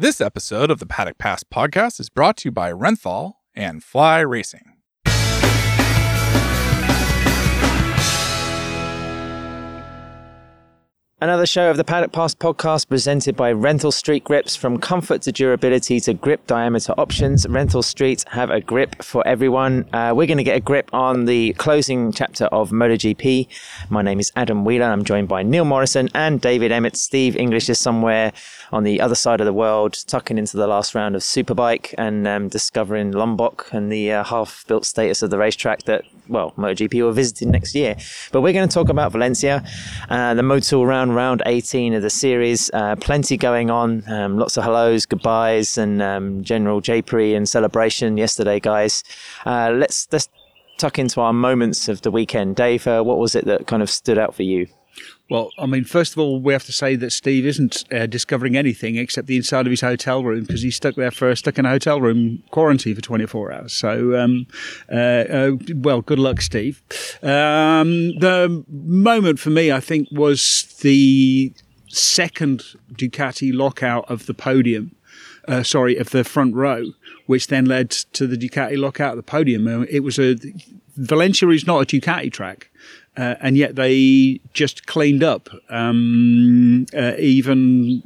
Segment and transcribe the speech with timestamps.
[0.00, 4.20] This episode of the Paddock Pass podcast is brought to you by Renthal and Fly
[4.20, 4.79] Racing.
[11.22, 14.56] Another show of the Paddock Pass podcast presented by Renthal Street Grips.
[14.56, 19.86] From comfort to durability to grip diameter options, Renthal Street have a grip for everyone.
[19.92, 23.48] Uh, we're going to get a grip on the closing chapter of MotoGP.
[23.90, 24.86] My name is Adam Wheeler.
[24.86, 26.96] I'm joined by Neil Morrison and David Emmett.
[26.96, 28.32] Steve English is somewhere
[28.72, 32.26] on the other side of the world, tucking into the last round of Superbike and
[32.26, 36.94] um, discovering Lombok and the uh, half built status of the racetrack that, well, MotoGP
[37.02, 37.96] will visit next year.
[38.32, 39.62] But we're going to talk about Valencia,
[40.08, 42.70] uh, the Motul round, round 18 of the series.
[42.72, 48.16] Uh, plenty going on, um, lots of hellos, goodbyes, and um, general japri and celebration
[48.16, 49.04] yesterday, guys.
[49.46, 50.28] Uh, let's, let's
[50.78, 52.56] tuck into our moments of the weekend.
[52.56, 54.66] Dave, uh, what was it that kind of stood out for you?
[55.30, 58.56] Well, I mean, first of all, we have to say that Steve isn't uh, discovering
[58.56, 61.64] anything except the inside of his hotel room because he's stuck there for stuck in
[61.64, 63.72] a hotel room quarantine for 24 hours.
[63.72, 64.48] So, um,
[64.90, 66.82] uh, uh, well, good luck, Steve.
[67.22, 71.54] Um, the moment for me, I think, was the
[71.86, 74.96] second Ducati lockout of the podium.
[75.46, 76.86] Uh, sorry, of the front row,
[77.26, 79.66] which then led to the Ducati lockout of the podium.
[79.68, 80.36] Uh, it was a
[80.96, 82.69] Valencia is not a Ducati track.
[83.20, 85.50] Uh, and yet they just cleaned up.
[85.68, 88.00] Um, uh, even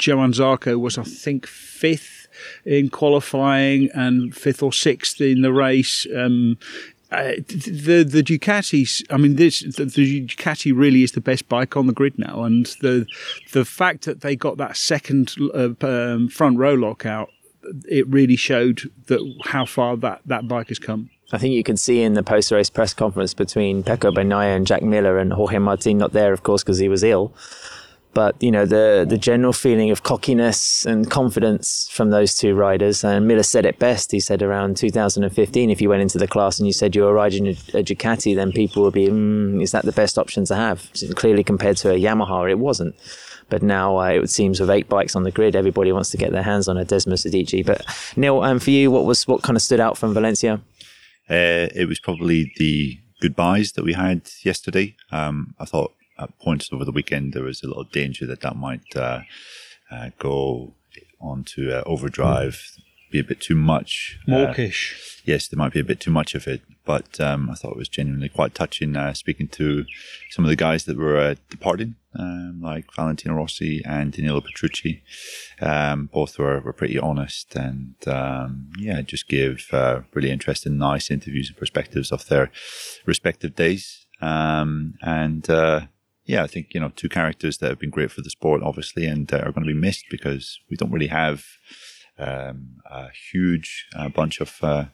[0.00, 2.26] Johann Zarco was, I think, fifth
[2.64, 6.04] in qualifying and fifth or sixth in the race.
[6.12, 6.58] Um,
[7.12, 11.76] uh, the the Ducatis, I mean, this the, the, Ducati really is the best bike
[11.76, 13.06] on the grid now, and the
[13.52, 17.30] the fact that they got that second uh, um, front row lockout,
[17.88, 21.08] it really showed that how far that that bike has come.
[21.32, 24.66] I think you can see in the post race press conference between Pecco Bagnaia and
[24.66, 27.32] Jack Miller and Jorge Martin, not there, of course, because he was ill.
[28.14, 33.04] But, you know, the, the general feeling of cockiness and confidence from those two riders.
[33.04, 34.10] And Miller said it best.
[34.10, 37.12] He said around 2015, if you went into the class and you said you were
[37.12, 40.54] riding a, a Ducati, then people would be, mm, is that the best option to
[40.54, 40.88] have?
[41.16, 42.94] Clearly, compared to a Yamaha, it wasn't.
[43.48, 46.32] But now uh, it seems with eight bikes on the grid, everybody wants to get
[46.32, 47.64] their hands on a Desmosedici.
[47.66, 47.84] But
[48.16, 50.60] Neil, um, for you, what was what kind of stood out from Valencia?
[51.28, 54.94] Uh, it was probably the goodbyes that we had yesterday.
[55.10, 58.56] Um, I thought at points over the weekend there was a little danger that that
[58.56, 59.20] might uh,
[59.90, 60.74] uh, go
[61.20, 62.78] onto uh, overdrive,
[63.10, 64.18] be a bit too much.
[64.28, 65.22] Uh, Mawkish.
[65.24, 67.78] yes, there might be a bit too much of it, but um, I thought it
[67.78, 69.84] was genuinely quite touching uh, speaking to
[70.30, 75.02] some of the guys that were departing, um, like Valentino Rossi and Danilo Petrucci.
[75.60, 81.10] Um, both were, were pretty honest and um, yeah, just give uh, really interesting, nice
[81.10, 82.50] interviews and perspectives of their
[83.06, 84.06] respective days.
[84.20, 85.86] Um, and uh,
[86.24, 89.06] yeah, I think you know two characters that have been great for the sport, obviously,
[89.06, 91.44] and uh, are going to be missed because we don't really have
[92.18, 94.86] um, a huge uh, bunch of uh,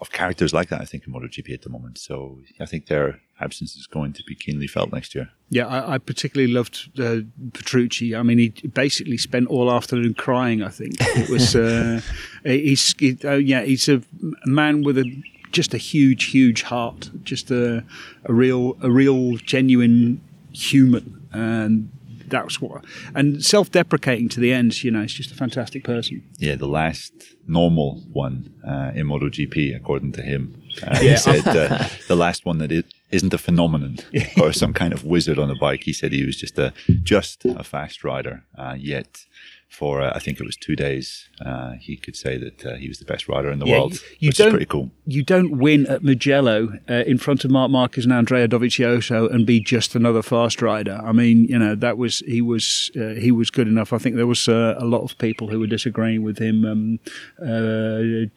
[0.00, 0.80] of characters like that.
[0.80, 1.98] I think in MotoGP at the moment.
[1.98, 5.30] So I think their absence is going to be keenly felt next year.
[5.48, 7.20] Yeah, I, I particularly loved uh,
[7.52, 8.16] Petrucci.
[8.16, 10.62] I mean, he basically spent all afternoon crying.
[10.62, 11.56] I think it was.
[11.62, 12.00] Uh,
[12.44, 14.02] he's he, uh, yeah, he's a
[14.44, 15.04] man with a
[15.52, 17.10] just a huge, huge heart.
[17.22, 17.84] Just a
[18.24, 20.20] a real, a real, genuine
[20.52, 21.90] human, and
[22.32, 22.84] that's what.
[23.14, 24.82] And self-deprecating to the end.
[24.82, 26.28] You know, he's just a fantastic person.
[26.38, 27.12] Yeah, the last
[27.46, 30.60] normal one uh, in MotoGP, according to him.
[30.82, 31.10] Uh, yeah.
[31.10, 33.98] He said uh, the last one that it isn't a phenomenon
[34.40, 35.84] or some kind of wizard on a bike.
[35.84, 36.72] He said he was just a
[37.02, 38.44] just a fast rider.
[38.56, 39.26] Uh, yet
[39.72, 42.88] for uh, I think it was two days, uh, he could say that uh, he
[42.88, 43.94] was the best rider in the yeah, world.
[44.18, 44.90] You, which don't, is pretty cool.
[45.06, 49.46] You don't win at Mugello uh, in front of Marc Marquez and Andrea Dovizioso and
[49.46, 51.00] be just another fast rider.
[51.02, 53.94] I mean, you know that was he was uh, he was good enough.
[53.94, 56.66] I think there was uh, a lot of people who were disagreeing with him.
[56.66, 56.98] Um,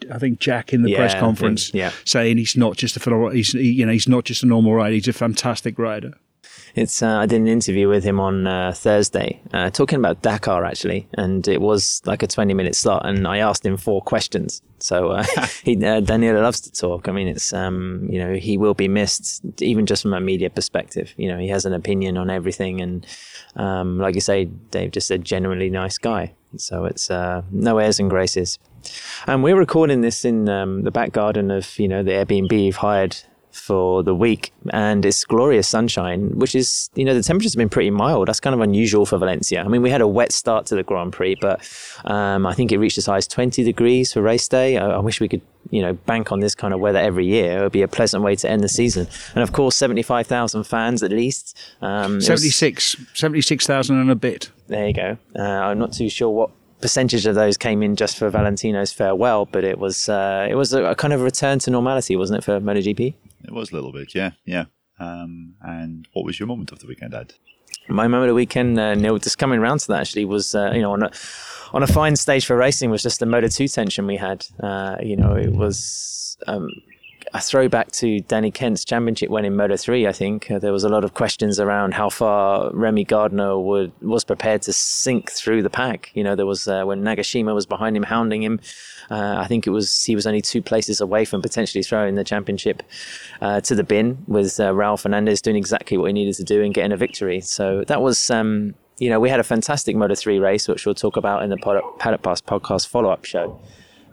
[0.10, 1.92] I think Jack in the yeah, press conference think, yeah.
[2.06, 3.32] saying he's not just a phenomenal.
[3.32, 4.94] He's you know he's not just a normal rider.
[4.94, 6.14] He's a fantastic rider.
[6.76, 10.66] It's uh, I did an interview with him on uh, Thursday, uh, talking about Dakar
[10.66, 14.62] actually, and it was like a twenty minute slot, and I asked him four questions.
[14.80, 15.24] So uh,
[15.64, 17.08] he uh, Daniel loves to talk.
[17.08, 20.50] I mean, it's um, you know he will be missed, even just from a media
[20.50, 21.14] perspective.
[21.16, 23.08] You know, he has an opinion on everything, and
[23.56, 26.34] um, like you say, Dave just a genuinely nice guy.
[26.58, 28.60] So it's uh, no airs and graces.
[29.28, 32.76] And we're recording this in um, the back garden of you know the Airbnb you've
[32.76, 33.16] hired
[33.56, 37.90] for the week, and it's glorious sunshine, which is, you know, the temperature's been pretty
[37.90, 38.28] mild.
[38.28, 39.64] That's kind of unusual for Valencia.
[39.64, 41.68] I mean, we had a wet start to the Grand Prix, but
[42.06, 44.78] um, I think it reached as high as 20 degrees for race day.
[44.78, 47.60] I, I wish we could, you know, bank on this kind of weather every year.
[47.60, 49.08] It would be a pleasant way to end the season.
[49.34, 51.58] And of course, 75,000 fans at least.
[51.82, 54.52] Um, 76, 76,000 and a bit.
[54.68, 55.18] There you go.
[55.38, 56.52] Uh, I'm not too sure what
[56.82, 60.74] percentage of those came in just for Valentino's farewell, but it was uh, it was
[60.74, 63.14] a, a, kind of return to normality, wasn't it, for MotoGP?
[63.48, 64.66] It was a little bit, yeah, yeah.
[65.00, 67.34] Um, and what was your moment of the weekend, Ed?
[67.88, 70.72] My moment of the weekend, uh, Neil, just coming around to that actually was, uh,
[70.74, 71.12] you know, on a
[71.74, 74.46] on a fine stage for racing was just the Moto Two tension we had.
[74.60, 76.38] Uh, you know, it was.
[76.48, 76.70] Um,
[77.36, 80.50] a throwback to Danny Kent's championship win in Moto 3, I think.
[80.50, 84.62] Uh, there was a lot of questions around how far Remy Gardner would, was prepared
[84.64, 86.12] to sink through the pack.
[86.14, 88.62] You know, there was uh, when Nagashima was behind him, hounding him.
[89.12, 92.24] Uh, I think it was he was only two places away from potentially throwing the
[92.24, 92.82] championship
[93.42, 96.64] uh, to the bin with uh, Raul Fernandez doing exactly what he needed to do
[96.64, 97.42] and getting a victory.
[97.42, 98.30] So that was.
[98.32, 101.50] Um, you know, we had a fantastic Moto 3 race, which we'll talk about in
[101.50, 103.60] the Paddock Pass podcast follow up show.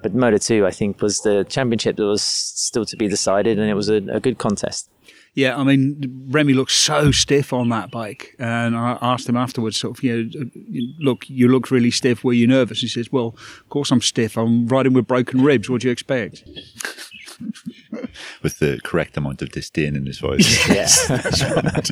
[0.02, 3.70] But Moto 2, I think, was the championship that was still to be decided, and
[3.70, 4.88] it was a, a good contest.
[5.34, 9.78] Yeah, I mean, Remy looked so stiff on that bike, and I asked him afterwards,
[9.78, 10.44] sort of, you know, uh,
[10.98, 12.22] look, you looked really stiff.
[12.22, 12.80] Were you nervous?
[12.80, 14.36] He says, "Well, of course I'm stiff.
[14.36, 15.70] I'm riding with broken ribs.
[15.70, 16.44] What do you expect?"
[18.42, 20.68] with the correct amount of disdain in his voice.
[20.68, 21.08] yes,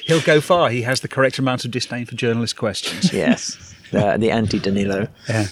[0.04, 0.70] he'll go far.
[0.70, 3.12] He has the correct amount of disdain for journalist questions.
[3.12, 5.08] Yes, the anti Danilo.
[5.28, 5.46] Yeah.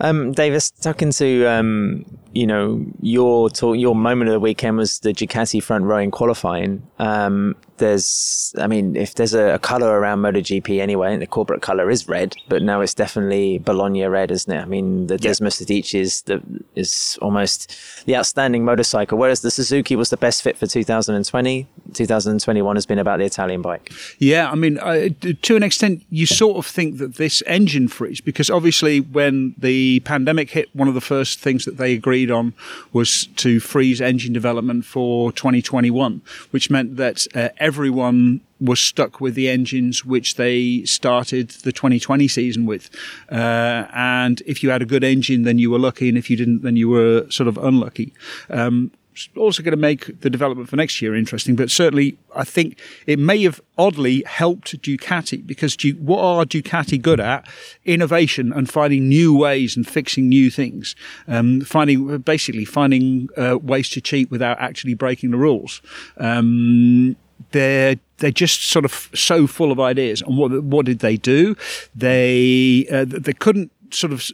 [0.00, 5.00] Um, Davis, talking to um, you know your talk, your moment of the weekend was
[5.00, 6.86] the Ducati front row in qualifying.
[6.98, 11.90] Um, there's, I mean, if there's a, a color around MotoGP anyway, the corporate color
[11.90, 14.60] is red, but now it's definitely Bologna red, isn't it?
[14.60, 15.30] I mean, the yeah.
[15.30, 16.40] Desmos is the
[16.76, 17.74] is almost
[18.06, 21.66] the outstanding motorcycle, whereas the Suzuki was the best fit for 2020.
[21.92, 23.92] 2021 has been about the Italian bike.
[24.18, 25.08] Yeah, I mean, uh,
[25.42, 30.00] to an extent, you sort of think that this engine freeze, because obviously when the
[30.00, 32.54] pandemic hit, one of the first things that they agreed on
[32.92, 39.34] was to freeze engine development for 2021, which meant that uh, everyone was stuck with
[39.34, 42.88] the engines which they started the 2020 season with.
[43.30, 46.36] Uh, and if you had a good engine, then you were lucky, and if you
[46.36, 48.12] didn't, then you were sort of unlucky.
[48.48, 48.92] Um,
[49.36, 53.18] also going to make the development for next year interesting, but certainly I think it
[53.18, 57.48] may have oddly helped Ducati because what are Ducati good at?
[57.84, 60.96] Innovation and finding new ways and fixing new things.
[61.28, 65.82] Um, finding basically finding uh, ways to cheat without actually breaking the rules.
[66.16, 67.16] Um,
[67.50, 70.22] they're they're just sort of so full of ideas.
[70.22, 71.56] And what what did they do?
[71.94, 74.30] They uh, they couldn't sort of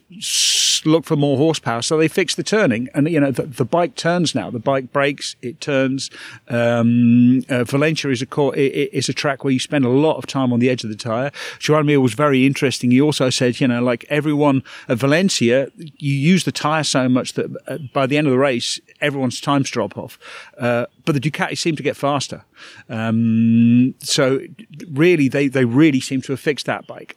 [0.85, 1.83] look for more horsepower.
[1.83, 4.51] So they fixed the turning, and you know the, the bike turns now.
[4.51, 6.11] The bike brakes, it turns.
[6.49, 10.17] Um, uh, Valencia is a core, it, it's a track where you spend a lot
[10.17, 11.31] of time on the edge of the tire.
[11.59, 12.91] Joan was very interesting.
[12.91, 17.35] He also said, you know, like everyone at Valencia, you use the tire so much
[17.35, 20.19] that uh, by the end of the race, everyone's times drop off.
[20.59, 22.45] Uh, but the Ducati seem to get faster.
[22.89, 24.41] Um, so
[24.91, 27.17] really, they, they really seem to have fixed that bike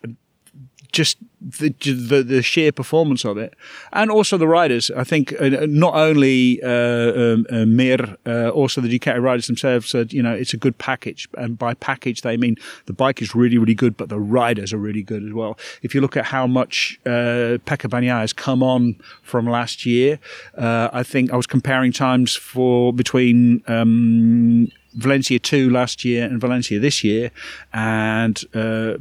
[0.92, 3.56] just the, the, the sheer performance of it,
[3.92, 4.92] and also the riders.
[4.92, 9.90] I think uh, not only uh, um, uh, Mir, uh, also the Ducati riders themselves
[9.90, 12.56] said, you know, it's a good package, and by package they mean
[12.86, 15.58] the bike is really really good, but the riders are really good as well.
[15.82, 20.20] If you look at how much uh, Pecco Bagnaia has come on from last year,
[20.58, 23.64] uh, I think I was comparing times for between.
[23.68, 27.32] Um, Valencia 2 last year and Valencia this year,
[27.74, 28.96] and uh,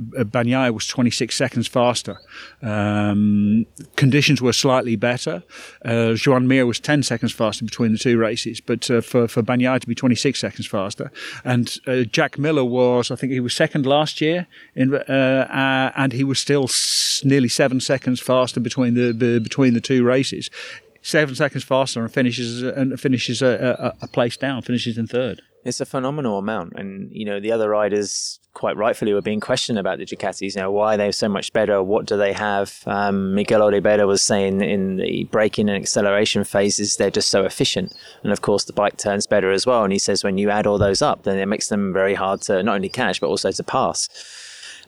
[0.72, 2.18] was 26 seconds faster.
[2.62, 3.66] Um,
[3.96, 5.42] conditions were slightly better.
[5.84, 9.42] Uh, Joan Mir was 10 seconds faster between the two races, but uh, for, for
[9.80, 11.10] to be 26 seconds faster.
[11.44, 15.92] And uh, Jack Miller was, I think he was second last year, in, uh, uh,
[15.96, 20.04] and he was still s- nearly seven seconds faster between the, the between the two
[20.04, 20.50] races
[21.02, 25.40] seven seconds faster and finishes and finishes a, a, a, place down, finishes in third.
[25.62, 29.78] It's a phenomenal amount, and you know the other riders quite rightfully were being questioned
[29.78, 30.54] about the Ducatis.
[30.54, 31.82] You know why they're so much better.
[31.82, 32.82] What do they have?
[32.86, 37.94] Um, Miguel Oliveira was saying in the braking and acceleration phases they're just so efficient,
[38.22, 39.84] and of course the bike turns better as well.
[39.84, 42.40] And he says when you add all those up, then it makes them very hard
[42.42, 44.08] to not only catch but also to pass.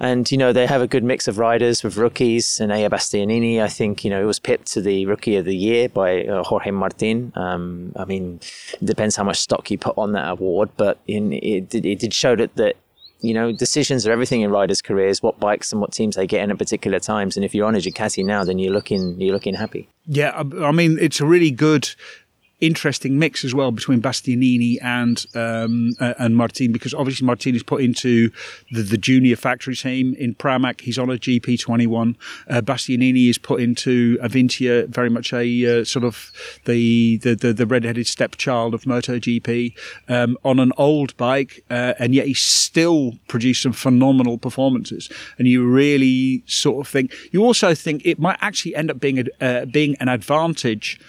[0.01, 2.61] And, you know, they have a good mix of riders with rookies.
[2.61, 5.57] And Enea Bastianini, I think, you know, it was pipped to the Rookie of the
[5.57, 7.33] Year by uh, Jorge Martin.
[7.37, 8.41] Um, I mean,
[8.81, 12.13] it depends how much stock you put on that award, but in, it, it did
[12.13, 12.77] show that, that
[13.23, 15.23] you know, decisions are everything in riders' careers.
[15.23, 17.77] What bikes and what teams they get in at particular times, and if you're on
[17.77, 19.89] a Ducati now, then you're looking you're looking happy.
[20.07, 21.95] Yeah, I mean, it's a really good
[22.63, 27.63] interesting mix as well between Bastianini and um, uh, and Martin because obviously Martin is
[27.63, 28.31] put into
[28.71, 30.81] the, the junior factory team in Pramac.
[30.81, 32.15] He's on a GP21.
[32.49, 36.31] Uh, Bastianini is put into Avintia, very much a uh, sort of
[36.65, 39.75] the the the, the red-headed stepchild of MotoGP
[40.09, 45.11] um, on an old bike, uh, and yet he still produced some phenomenal performances.
[45.37, 49.19] And you really sort of think you also think it might actually end up being
[49.19, 51.01] a, uh, being an advantage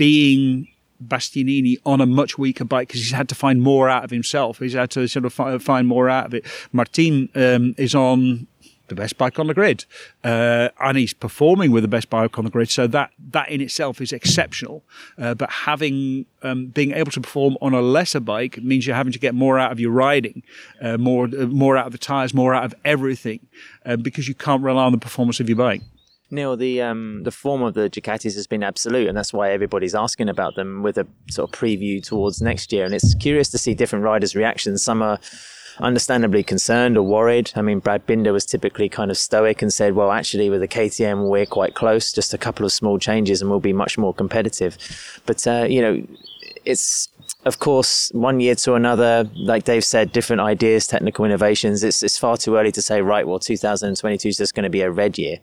[0.00, 0.66] being
[1.06, 4.58] Bastianini on a much weaker bike because he's had to find more out of himself.
[4.58, 6.44] He's had to sort of fi- find more out of it.
[6.72, 8.46] Martin um, is on
[8.90, 9.86] the best bike on the grid,
[10.24, 12.70] uh, and he's performing with the best bike on the grid.
[12.70, 14.82] So that that in itself is exceptional.
[15.16, 19.12] Uh, but having um, being able to perform on a lesser bike means you're having
[19.12, 20.42] to get more out of your riding,
[20.82, 23.40] uh, more uh, more out of the tires, more out of everything,
[23.86, 25.82] uh, because you can't rely on the performance of your bike.
[26.30, 29.94] Neil, the um, the form of the Ducatis has been absolute, and that's why everybody's
[29.94, 32.84] asking about them with a sort of preview towards next year.
[32.84, 34.82] And it's curious to see different riders' reactions.
[34.82, 35.18] Some are
[35.80, 37.50] understandably concerned or worried.
[37.56, 40.68] I mean, Brad Binder was typically kind of stoic and said, "Well, actually, with the
[40.68, 42.12] KTM, we're quite close.
[42.12, 44.78] Just a couple of small changes, and we'll be much more competitive."
[45.26, 46.06] But uh, you know,
[46.64, 47.08] it's
[47.44, 51.82] of course, one year to another, like Dave said, different ideas, technical innovations.
[51.82, 54.82] It's, it's far too early to say, right, well, 2022 is just going to be
[54.82, 55.38] a red year.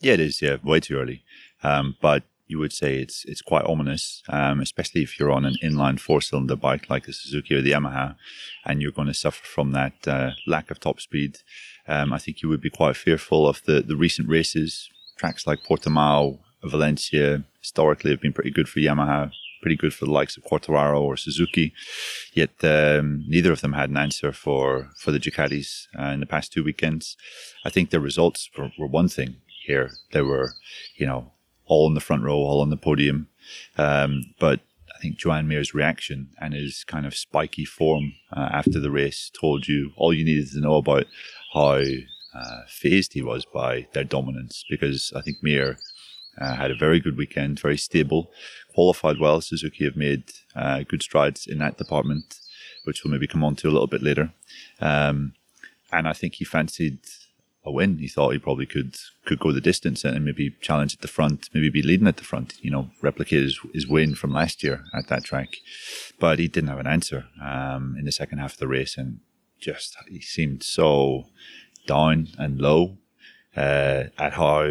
[0.00, 0.42] Yeah, it is.
[0.42, 1.22] Yeah, way too early.
[1.62, 5.56] Um, but you would say it's it's quite ominous, um, especially if you're on an
[5.62, 8.16] inline four-cylinder bike like the Suzuki or the Yamaha,
[8.64, 11.38] and you're going to suffer from that uh, lack of top speed.
[11.88, 14.90] Um, I think you would be quite fearful of the the recent races.
[15.16, 19.30] Tracks like Portimao, Valencia, historically have been pretty good for Yamaha,
[19.62, 21.72] pretty good for the likes of Quartararo or Suzuki.
[22.34, 26.26] Yet um, neither of them had an answer for for the Ducatis uh, in the
[26.26, 27.16] past two weekends.
[27.64, 29.90] I think the results were, were one thing here.
[30.12, 30.54] They were,
[30.96, 31.32] you know,
[31.66, 33.28] all in the front row, all on the podium.
[33.76, 34.60] Um, but
[34.94, 39.30] I think Joan Mir's reaction and his kind of spiky form uh, after the race
[39.38, 41.06] told you all you needed to know about
[41.52, 41.82] how
[42.34, 44.64] uh, fazed he was by their dominance.
[44.68, 45.78] Because I think Mir
[46.38, 48.30] uh, had a very good weekend, very stable,
[48.74, 49.40] qualified well.
[49.40, 52.40] Suzuki have made uh, good strides in that department,
[52.84, 54.32] which we'll maybe come on to a little bit later.
[54.80, 55.34] Um,
[55.92, 56.98] and I think he fancied
[57.64, 57.98] a win.
[57.98, 61.48] He thought he probably could could go the distance and maybe challenge at the front,
[61.54, 62.54] maybe be leading at the front.
[62.60, 65.56] You know, replicate his, his win from last year at that track,
[66.20, 69.20] but he didn't have an answer um, in the second half of the race, and
[69.60, 71.24] just he seemed so
[71.86, 72.98] down and low
[73.56, 74.68] uh, at how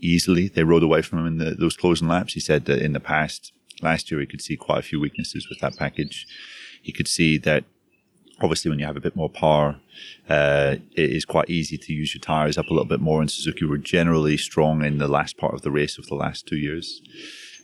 [0.00, 2.34] easily they rode away from him in the, those closing laps.
[2.34, 5.48] He said that in the past, last year, he could see quite a few weaknesses
[5.48, 6.26] with that package.
[6.82, 7.64] He could see that
[8.42, 9.76] obviously when you have a bit more power,
[10.28, 13.20] uh, it is quite easy to use your tires up a little bit more.
[13.20, 16.46] And Suzuki were generally strong in the last part of the race of the last
[16.46, 17.02] two years,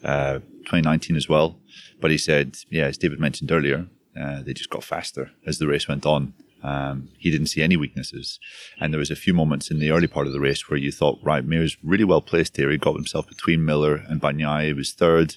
[0.04, 1.58] uh, 2019 as well.
[2.00, 3.86] But he said, yeah, as David mentioned earlier,
[4.18, 6.34] uh, they just got faster as the race went on.
[6.62, 8.40] Um, he didn't see any weaknesses.
[8.80, 10.90] And there was a few moments in the early part of the race where you
[10.90, 12.70] thought, right, Mir's really well placed here.
[12.70, 14.66] He got himself between Miller and Bagnaia.
[14.66, 15.36] He was third.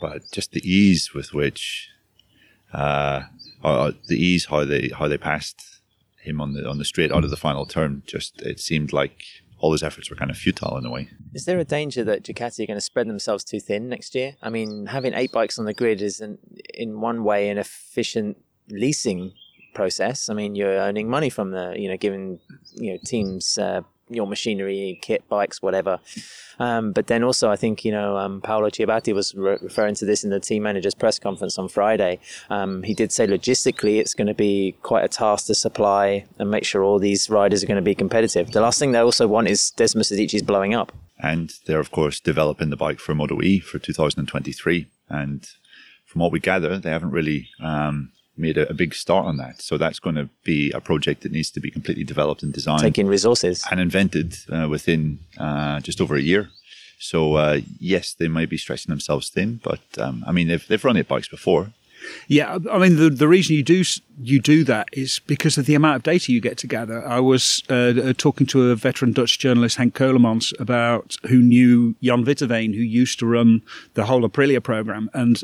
[0.00, 1.88] But just the ease with which
[2.72, 3.22] uh,
[3.62, 5.80] uh, the ease how they how they passed
[6.20, 8.02] him on the on the straight out of the final turn.
[8.06, 9.24] Just it seemed like
[9.58, 11.08] all his efforts were kind of futile in a way.
[11.34, 14.36] Is there a danger that Ducati are going to spread themselves too thin next year?
[14.42, 16.38] I mean, having eight bikes on the grid is an,
[16.74, 19.32] in one way an efficient leasing
[19.74, 20.28] process.
[20.28, 22.40] I mean, you're earning money from the you know giving
[22.74, 23.82] you know teams uh,
[24.14, 26.00] your machinery, kit, bikes, whatever.
[26.58, 30.04] Um, but then also, I think, you know, um, Paolo Ciabatti was re- referring to
[30.04, 32.20] this in the team manager's press conference on Friday.
[32.50, 36.50] Um, he did say logistically it's going to be quite a task to supply and
[36.50, 38.52] make sure all these riders are going to be competitive.
[38.52, 40.92] The last thing they also want is Desmosedici's blowing up.
[41.18, 44.86] And they're, of course, developing the bike for Moto E for 2023.
[45.08, 45.48] And
[46.04, 49.60] from what we gather, they haven't really um, made a, a, big start on that.
[49.60, 52.82] So that's going to be a project that needs to be completely developed and designed,
[52.82, 56.50] taking resources and invented uh, within uh, just over a year.
[56.98, 60.84] So uh, yes, they might be stretching themselves thin, but um, I mean they've they've
[60.84, 61.72] run eight bikes before.
[62.28, 63.82] Yeah, I mean the the reason you do
[64.20, 67.06] you do that is because of the amount of data you get to gather.
[67.06, 71.94] I was uh, uh talking to a veteran Dutch journalist, Henk Keulemans, about who knew
[72.02, 73.62] Jan Witteveen, who used to run
[73.94, 75.42] the whole Aprilia program, and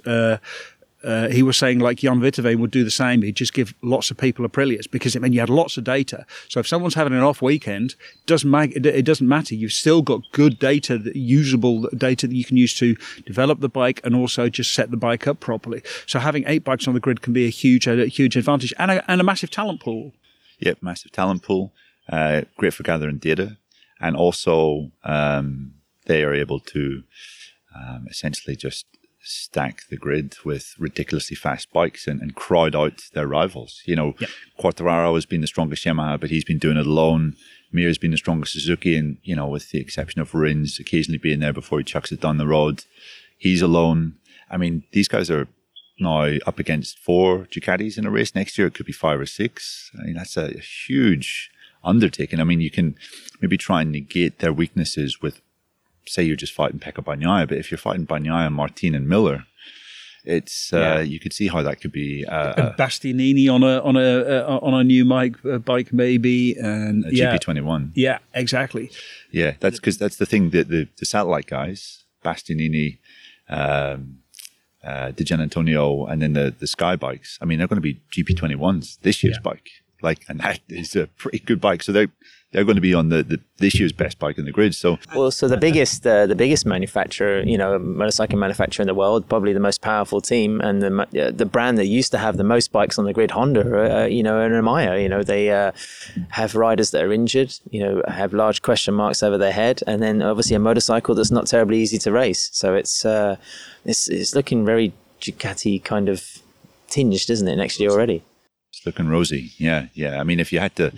[1.05, 3.23] uh, he was saying like Jan Witteveen would do the same.
[3.23, 6.27] He'd just give lots of people Aprilias because it meant you had lots of data.
[6.49, 7.95] So if someone's having an off weekend,
[8.27, 9.55] doesn't make, it doesn't matter.
[9.55, 14.01] You've still got good data, usable data that you can use to develop the bike
[14.03, 15.83] and also just set the bike up properly.
[16.07, 18.91] So having eight bikes on the grid can be a huge, a huge advantage and
[18.91, 20.15] a, and a massive talent pool.
[20.59, 21.73] Yep, massive talent pool.
[22.09, 23.59] Uh, great for gathering data,
[24.01, 25.75] and also um,
[26.07, 27.05] they are able to
[27.77, 28.87] um, essentially just
[29.29, 33.83] stack the grid with ridiculously fast bikes and, and crowd out their rivals.
[33.85, 34.31] You know, Yep.
[34.59, 37.37] Quartararo has been the strongest Yamaha, but he's been doing it alone.
[37.71, 41.41] Mir's been the strongest Suzuki, and you know, with the exception of Rins occasionally being
[41.41, 42.85] there before he chucks it down the road,
[43.37, 44.15] he's alone.
[44.51, 45.47] I mean, these guys are
[46.01, 48.35] now up against four Ducatis in a race.
[48.35, 49.91] Next year, it could be five or six.
[50.01, 51.51] I mean, that's a, a huge
[51.85, 52.41] undertaking.
[52.41, 52.95] I mean, you can
[53.41, 55.41] maybe try and negate their weaknesses with,
[56.11, 59.45] say, you're just fighting Pecco Bagnaia, but if you're fighting Bagnaia, Martin, and Miller,
[60.25, 61.01] it's uh, Yeah.
[61.01, 64.59] you could see how that could be uh, And Bastianini on a on a uh,
[64.63, 67.93] on a new bike uh, bike maybe and a yeah GP21.
[67.95, 68.91] yeah exactly
[69.33, 72.99] Yeah, that's because that's the thing that the, the satellite guys, Bastianini,
[73.49, 74.19] um,
[74.85, 77.39] uh, Di Giannantonio, and then the the Sky bikes.
[77.41, 79.51] I mean, they're going to be GP21s this year's Yeah.
[79.51, 79.69] bike.
[80.03, 81.83] Like, and that is a pretty good bike.
[81.83, 82.09] So they're
[82.53, 84.75] they're going to be on the, the this year's best bike in the grid.
[84.75, 88.95] So Well, so the biggest, uh, the biggest manufacturer, you know, motorcycle manufacturer in the
[88.95, 92.39] world, probably the most powerful team, and the uh, the brand that used to have
[92.39, 95.51] the most bikes on the grid, Honda, uh, you know, and Amaya, you know, they
[95.51, 95.73] uh,
[96.31, 100.03] have riders that are injured, you know, have large question marks over their head, and
[100.03, 102.49] then obviously a motorcycle that's not terribly easy to race.
[102.53, 103.37] So it's uh,
[103.85, 106.39] it's it's looking very Ducati kind of
[106.89, 108.25] tinged, isn't it, next year already?
[108.79, 109.51] It's looking rosy.
[109.57, 110.21] Yeah, yeah.
[110.21, 110.93] I mean, if you had to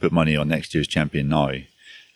[0.00, 1.50] put money on next year's champion now,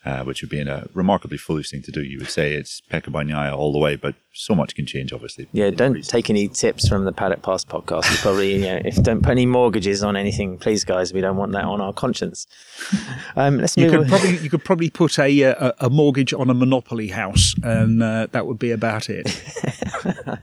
[0.05, 3.11] uh, which would be a remarkably foolish thing to do, you would say it's Pecco
[3.11, 3.97] Bagnaia all the way.
[3.97, 5.49] But so much can change, obviously.
[5.53, 8.09] Yeah, don't take any tips from the Paddock Pass podcast.
[8.13, 11.13] You probably, you know, if don't put any mortgages on anything, please, guys.
[11.13, 12.47] We don't want that on our conscience.
[13.37, 13.93] Um, let's you move.
[13.93, 14.09] could on.
[14.09, 18.03] probably you could probably put a uh, a, a mortgage on a monopoly house and
[18.03, 19.27] uh, that would be about it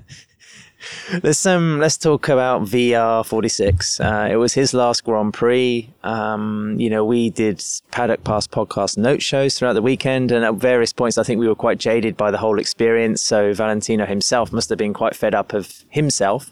[1.23, 3.99] let's um, let's talk about VR forty six.
[3.99, 5.89] Uh, it was his last Grand Prix.
[6.03, 10.55] Um, you know, we did Paddock Pass podcast note shows throughout the weekend, and at
[10.55, 13.21] various points, I think we were quite jaded by the whole experience.
[13.21, 16.51] So Valentino himself must have been quite fed up of himself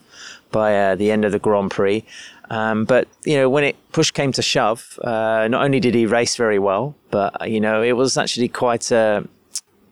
[0.52, 2.06] by uh, the end of the Grand Prix.
[2.50, 6.06] Um, but you know, when it push came to shove, uh, not only did he
[6.06, 9.28] race very well, but you know, it was actually quite a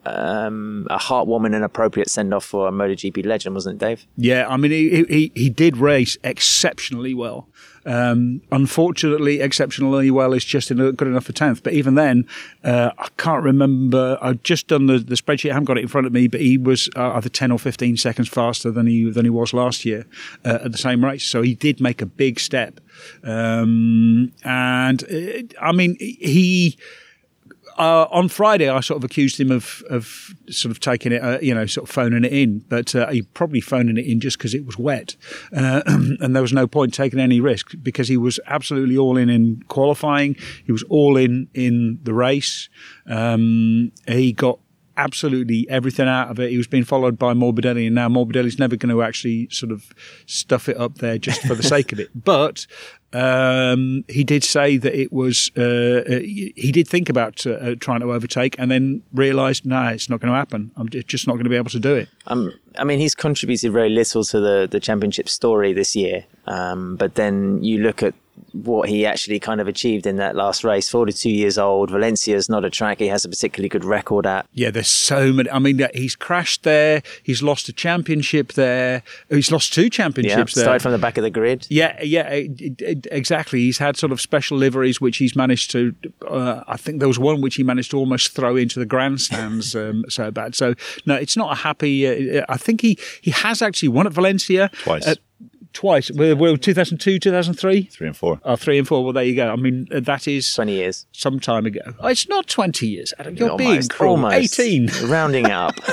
[0.05, 4.05] um, a heartwarming and appropriate send off for a MotoGP legend, wasn't it, Dave?
[4.17, 7.47] Yeah, I mean, he he, he did race exceptionally well.
[7.83, 11.63] Um, unfortunately, exceptionally well is just good enough for tenth.
[11.63, 12.27] But even then,
[12.63, 14.17] uh, I can't remember.
[14.21, 15.49] I've just done the, the spreadsheet.
[15.49, 17.59] I haven't got it in front of me, but he was uh, either ten or
[17.59, 20.05] fifteen seconds faster than he than he was last year
[20.45, 21.23] uh, at the same race.
[21.23, 22.79] So he did make a big step.
[23.23, 26.77] Um, and uh, I mean, he
[27.81, 31.39] uh, on Friday, I sort of accused him of of sort of taking it, uh,
[31.41, 34.37] you know, sort of phoning it in, but uh, he probably phoning it in just
[34.37, 35.15] because it was wet,
[35.55, 39.31] uh, and there was no point taking any risk because he was absolutely all in
[39.31, 40.35] in qualifying.
[40.63, 42.69] He was all in in the race.
[43.07, 44.59] Um, he got
[45.01, 46.51] absolutely everything out of it.
[46.51, 49.91] He was being followed by Morbidelli, and now Morbidelli's never going to actually sort of
[50.25, 52.09] stuff it up there just for the sake of it.
[52.23, 52.67] But
[53.13, 55.51] um, he did say that it was.
[55.57, 59.87] Uh, uh, he did think about uh, uh, trying to overtake, and then realised, no,
[59.87, 60.71] it's not going to happen.
[60.77, 62.09] I'm just not going to be able to do it.
[62.27, 66.25] Um, I mean, he's contributed very little to the, the championship story this year.
[66.45, 68.13] Um, but then you look at
[68.53, 70.89] what he actually kind of achieved in that last race.
[70.89, 71.89] 42 years old.
[71.89, 74.45] Valencia's not a track he has a particularly good record at.
[74.53, 75.49] Yeah, there's so many.
[75.49, 77.01] I mean, he's crashed there.
[77.23, 79.03] He's lost a championship there.
[79.29, 80.63] He's lost two Yeah, championships there.
[80.65, 81.65] started from the back of the grid.
[81.69, 83.59] Yeah, yeah, it- it- exactly.
[83.61, 85.95] He's had sort of special liveries which he's managed to.
[86.27, 89.75] Uh, I think there was one which he managed to almost throw into the grandstands.
[89.75, 90.55] um, so bad.
[90.55, 90.73] So
[91.05, 92.37] no, it's not a happy.
[92.39, 95.07] Uh, I think he he has actually won at Valencia Twice.
[95.07, 95.15] Uh,
[95.73, 96.11] twice.
[96.11, 97.83] Well, well, 2002, 2003.
[97.83, 98.39] Three and four.
[98.43, 99.03] Oh, three and four.
[99.03, 99.51] Well, there you go.
[99.51, 101.05] I mean, uh, that is 20 years.
[101.11, 101.81] some time ago.
[101.99, 103.13] Oh, it's not 20 years.
[103.19, 103.35] Adam.
[103.35, 104.11] You're being almost, cruel.
[104.11, 104.59] almost.
[104.59, 104.89] 18.
[105.05, 105.75] rounding it up.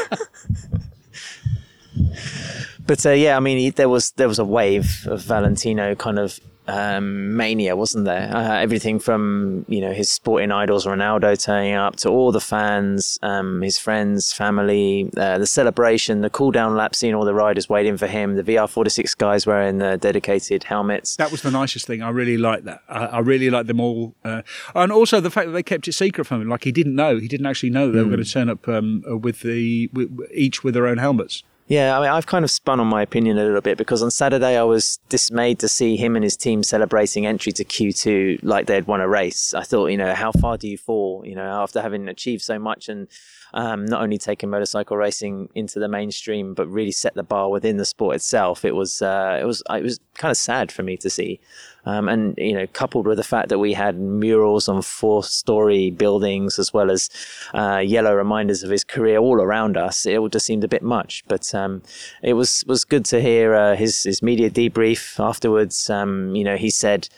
[2.87, 6.41] but uh, yeah, I mean, there was there was a wave of Valentino kind of
[6.69, 8.31] um, mania, wasn't there?
[8.33, 13.19] Uh, everything from you know his sporting idols Ronaldo turning up to all the fans,
[13.23, 17.69] um, his friends, family, uh, the celebration, the cool down lap, seeing all the riders
[17.69, 21.17] waiting for him, the VR46 guys wearing the dedicated helmets.
[21.17, 22.03] That was the nicest thing.
[22.03, 22.83] I really liked that.
[22.89, 24.43] I, I really liked them all, uh,
[24.75, 26.49] and also the fact that they kept it secret from him.
[26.49, 27.19] Like he didn't know.
[27.19, 30.63] He didn't actually know they were going to turn up um, with the with, each
[30.63, 31.43] with their own helmets.
[31.69, 34.11] Yeah, I mean, I've kind of spun on my opinion a little bit because on
[34.11, 38.67] Saturday I was dismayed to see him and his team celebrating entry to Q2 like
[38.67, 39.53] they'd won a race.
[39.53, 42.59] I thought, you know, how far do you fall, you know, after having achieved so
[42.59, 42.89] much?
[42.89, 43.07] And
[43.55, 47.77] um, not only taking motorcycle racing into the mainstream, but really set the bar within
[47.77, 48.65] the sport itself.
[48.65, 51.41] It was uh, it was it was kind of sad for me to see.
[51.87, 56.59] Um, and you know, coupled with the fact that we had murals on four-story buildings
[56.59, 57.09] as well as
[57.55, 60.83] uh, yellow reminders of his career all around us, it all just seemed a bit
[60.83, 61.25] much.
[61.29, 61.83] But um,
[62.23, 65.89] it was was good to hear uh, his his media debrief afterwards.
[65.89, 67.09] Um, you know, he said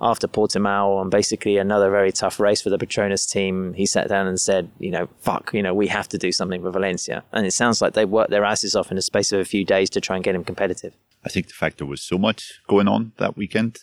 [0.00, 4.26] after Portimao and basically another very tough race for the Petronas team, he sat down
[4.26, 7.22] and said, you know, fuck, you know, we have to do something for Valencia.
[7.32, 9.64] And it sounds like they worked their asses off in the space of a few
[9.64, 10.94] days to try and get him competitive.
[11.24, 13.78] I think the fact there was so much going on that weekend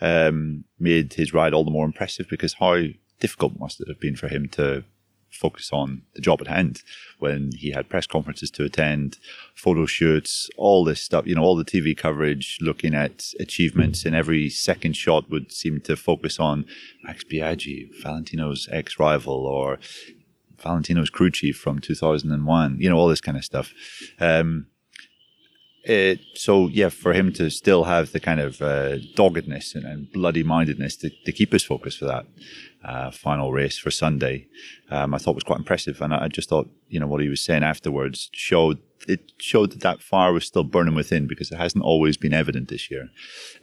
[0.00, 2.82] um, made his ride all the more impressive because how
[3.20, 4.84] difficult must it have been for him to
[5.30, 6.82] focus on the job at hand
[7.18, 9.18] when he had press conferences to attend,
[9.54, 14.14] photo shoots, all this stuff, you know, all the TV coverage, looking at achievements, and
[14.14, 16.64] every second shot would seem to focus on
[17.04, 19.78] Max Biaggi, Valentino's ex rival, or
[20.62, 23.72] Valentino's crew chief from 2001, you know, all this kind of stuff.
[24.20, 24.66] Um,
[25.84, 30.12] it, so yeah, for him to still have the kind of uh, doggedness and, and
[30.12, 32.26] bloody mindedness to, to, keep his focus for that
[32.84, 34.46] uh, final race for Sunday,
[34.90, 36.00] um, I thought was quite impressive.
[36.00, 39.72] And I, I, just thought, you know, what he was saying afterwards showed it showed
[39.72, 43.08] that that fire was still burning within because it hasn't always been evident this year.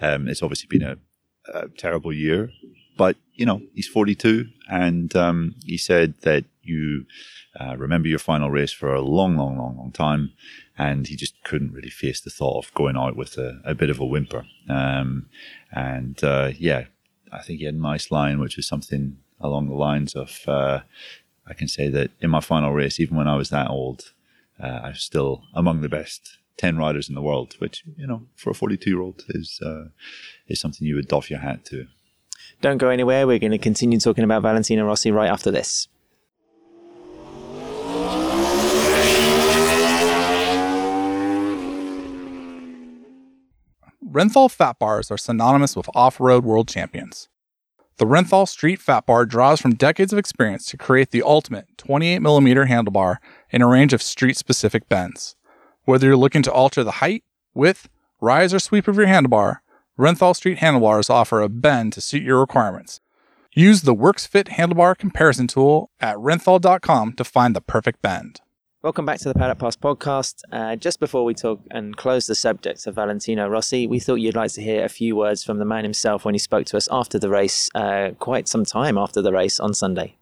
[0.02, 0.98] Um, it's obviously been a,
[1.54, 2.52] a, terrible year,
[2.98, 7.06] but you know, he's 42, and um, he said that you
[7.60, 10.32] uh, remember your final race for a long, long, long, long time
[10.78, 13.90] and he just couldn't really face the thought of going out with a, a bit
[13.90, 14.46] of a whimper.
[14.70, 15.30] Um,
[15.72, 16.86] and uh, yeah,
[17.40, 20.82] I think he had a nice line, which was something along the lines of, uh,
[21.46, 24.14] "I can say that in my final race, even when I was that old,
[24.60, 28.26] uh, I was still among the best." 10 riders in the world, which, you know,
[28.36, 29.86] for a 42 year old is, uh,
[30.48, 31.88] is something you would doff your hat to.
[32.62, 33.28] Don't go anywhere.
[33.28, 35.88] We're going to continue talking about Valentino Rossi right after this.
[44.08, 47.28] Renthal fat bars are synonymous with off road world champions.
[47.98, 52.68] The Renthal Street Fat Bar draws from decades of experience to create the ultimate 28mm
[52.68, 53.18] handlebar
[53.50, 55.36] in a range of street specific bends.
[55.86, 57.24] Whether you're looking to alter the height,
[57.56, 57.90] width,
[58.22, 59.58] rise, or sweep of your handlebar,
[59.98, 63.00] Renthal Street handlebars offer a bend to suit your requirements.
[63.54, 68.42] Use the WorksFit handlebar comparison tool at renthal.com to find the perfect bend.
[68.86, 70.42] Welcome back to the Paddock Pass podcast.
[70.52, 74.36] Uh, just before we talk and close the subject of Valentino Rossi, we thought you'd
[74.36, 76.88] like to hear a few words from the man himself when he spoke to us
[76.92, 80.16] after the race, uh, quite some time after the race on Sunday.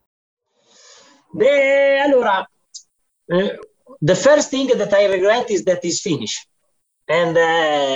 [1.33, 2.45] The, allora,
[3.33, 3.49] uh,
[4.01, 6.47] the first thing that I regret is that it's finished.
[7.09, 7.41] And uh,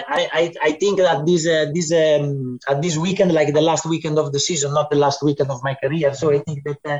[0.06, 3.86] I, I, I, think that this uh, this um, at this weekend, like the last
[3.86, 6.14] weekend of the season, not the last weekend of my career.
[6.14, 7.00] So I think that uh,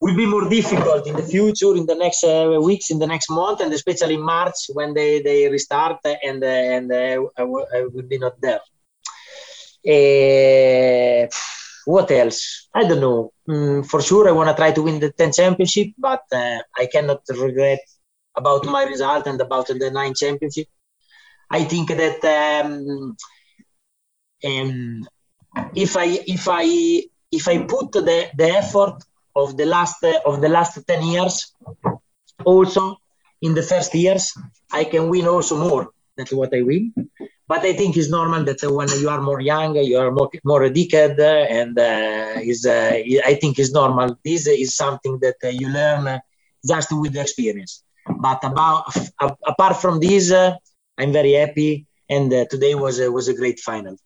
[0.00, 3.30] will be more difficult in the future, in the next uh, weeks, in the next
[3.30, 7.80] month, and especially March when they, they restart and uh, and uh, I, w- I
[7.92, 8.60] will be not there.
[9.86, 11.26] Uh,
[11.86, 12.68] what else?
[12.74, 13.30] I don't know.
[13.48, 16.86] Mm, for sure, I want to try to win the 10 championship, but uh, I
[16.90, 17.80] cannot regret
[18.36, 20.66] about my result and about the nine championship.
[21.50, 23.16] I think that um,
[24.44, 25.06] um,
[25.74, 29.02] if I if I if I put the, the effort
[29.34, 31.54] of the last uh, of the last 10 years.
[32.44, 32.98] Also
[33.42, 34.32] in the first years
[34.72, 35.90] i can win also more.
[36.16, 36.92] Than what i win.
[37.48, 40.62] But i think it's normal that when you are more young you are more more
[40.62, 42.92] addicted and uh, is uh,
[43.30, 44.16] i think it's normal.
[44.24, 46.20] This is something that uh, you learn
[46.66, 47.82] just with the experience.
[48.26, 48.84] But about
[49.52, 50.54] apart from this uh,
[50.98, 53.96] i'm very happy and uh, today was was a great final.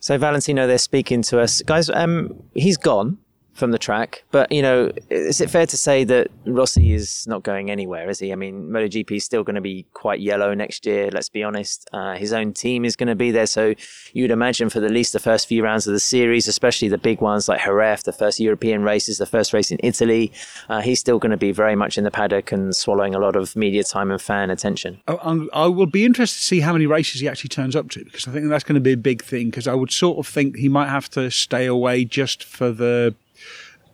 [0.00, 1.62] So valentino they're speaking to us.
[1.62, 2.16] Guys um
[2.54, 3.18] he's gone
[3.54, 4.24] from the track.
[4.30, 8.08] But you know, is it fair to say that Rossi is not going anywhere?
[8.08, 8.32] Is he?
[8.32, 11.10] I mean, MotoGP is still going to be quite yellow next year.
[11.10, 11.88] Let's be honest.
[11.92, 13.74] Uh, his own team is going to be there, so
[14.12, 17.20] you'd imagine for at least the first few rounds of the series, especially the big
[17.20, 20.32] ones like Jerez, the first European races, the first race in Italy,
[20.68, 23.36] uh, he's still going to be very much in the paddock and swallowing a lot
[23.36, 25.00] of media time and fan attention.
[25.08, 28.04] I, I will be interested to see how many races he actually turns up to
[28.04, 29.50] because I think that's going to be a big thing.
[29.50, 33.14] Because I would sort of think he might have to stay away just for the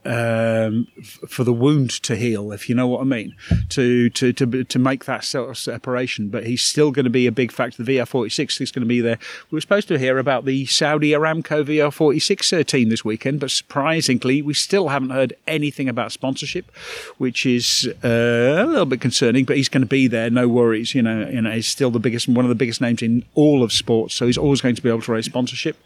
[0.07, 0.87] um,
[1.29, 3.35] for the wound to heal, if you know what I mean,
[3.71, 6.29] to to to to make that sort of separation.
[6.29, 7.83] But he's still going to be a big factor.
[7.83, 9.19] The VR46 is going to be there.
[9.51, 13.51] We were supposed to hear about the Saudi Aramco VR46 uh, team this weekend, but
[13.51, 16.71] surprisingly, we still haven't heard anything about sponsorship,
[17.19, 19.45] which is uh, a little bit concerning.
[19.45, 20.95] But he's going to be there, no worries.
[20.95, 23.63] You know, you know, he's still the biggest, one of the biggest names in all
[23.63, 25.77] of sports, so he's always going to be able to raise sponsorship.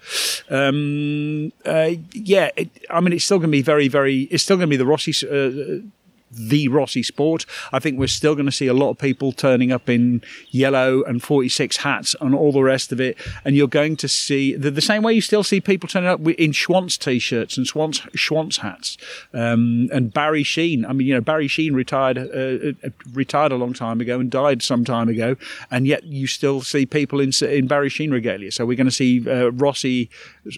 [0.50, 4.22] Um, uh, yeah, it, I mean, it's still going to be very, very very.
[4.30, 5.86] It's still going to be the Rossi uh,
[6.30, 7.46] the Rossi sport.
[7.72, 11.02] I think we're still going to see a lot of people turning up in yellow
[11.04, 13.16] and 46 hats and all the rest of it.
[13.44, 16.20] And you're going to see the, the same way you still see people turning up
[16.20, 18.96] in Schwantz t-shirts and Schwantz, Schwantz hats.
[19.34, 23.56] Um, and Barry Sheene, I mean, you know, Barry Sheene retired uh, uh, retired a
[23.56, 25.36] long time ago and died some time ago,
[25.70, 28.52] and yet you still see people in in Barry Sheene regalia.
[28.52, 30.10] So we're going to see uh, Rossi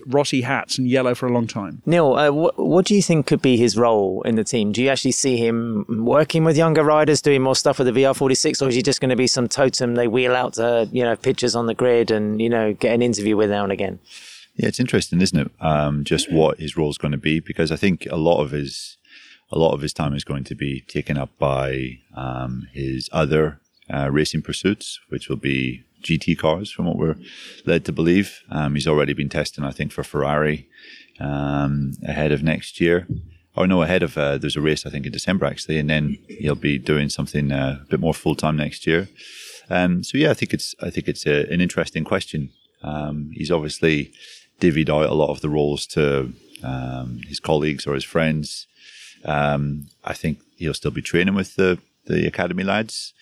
[0.07, 1.83] Rossi hats and yellow for a long time.
[1.87, 4.73] Neil, uh, what, what do you think could be his role in the team?
[4.73, 8.63] Do you actually see him working with younger riders, doing more stuff with the VR46,
[8.63, 11.17] or is he just going to be some totem they wheel out, uh, you know,
[11.17, 13.99] pictures on the grid and you know get an interview with now and again?
[14.57, 15.51] Yeah, it's interesting, isn't it?
[15.61, 18.51] Um, just what his role is going to be, because I think a lot of
[18.51, 18.99] his
[19.51, 23.61] a lot of his time is going to be taken up by um, his other
[23.93, 27.17] uh, racing pursuits, which will be GT cars, from what we're
[27.67, 28.43] led to believe.
[28.51, 30.69] Um, he's already been testing, I think, for Ferrari
[31.21, 33.07] um, ahead of next year.
[33.55, 36.19] Or no, ahead of uh, there's a race I think in December actually, and then
[36.29, 39.09] he'll be doing something uh, a bit more full time next year.
[39.69, 42.51] Um, so yeah, I think it's I think it's a, an interesting question.
[42.83, 44.13] Um, he's obviously
[44.61, 48.67] divvied out a lot of the roles to um, his colleagues or his friends.
[49.25, 53.13] Um, I think he'll still be training with the the academy lads,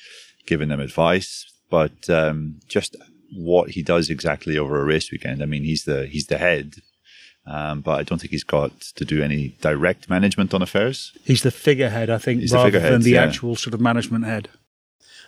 [0.47, 2.97] giving them advice, but um, just
[3.33, 5.43] what he does exactly over a race weekend.
[5.43, 6.77] I mean, he's the he's the head,
[7.51, 11.13] um, but I don't think he's got to do any direct management on affairs.
[11.25, 13.25] He's the figurehead, I think, he's rather the than the yeah.
[13.25, 14.49] actual sort of management head.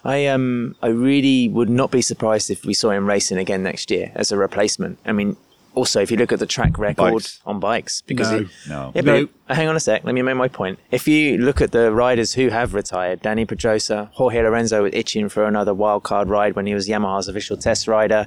[0.04, 3.90] I um I really would not be surprised if we saw him racing again next
[3.90, 4.98] year as a replacement.
[5.04, 5.37] I mean,
[5.74, 7.40] also if you look at the track record bikes.
[7.46, 8.92] on bikes, because no, it, no.
[8.94, 9.28] yeah, no.
[9.48, 10.78] hang on a sec, let me make my point.
[10.90, 15.28] If you look at the riders who have retired, Dani Pedrosa, Jorge Lorenzo was itching
[15.28, 18.26] for another wildcard ride when he was Yamaha's official test rider.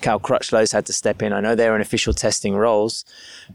[0.00, 1.32] Cal Crutchlow's had to step in.
[1.32, 3.04] I know they're in official testing roles,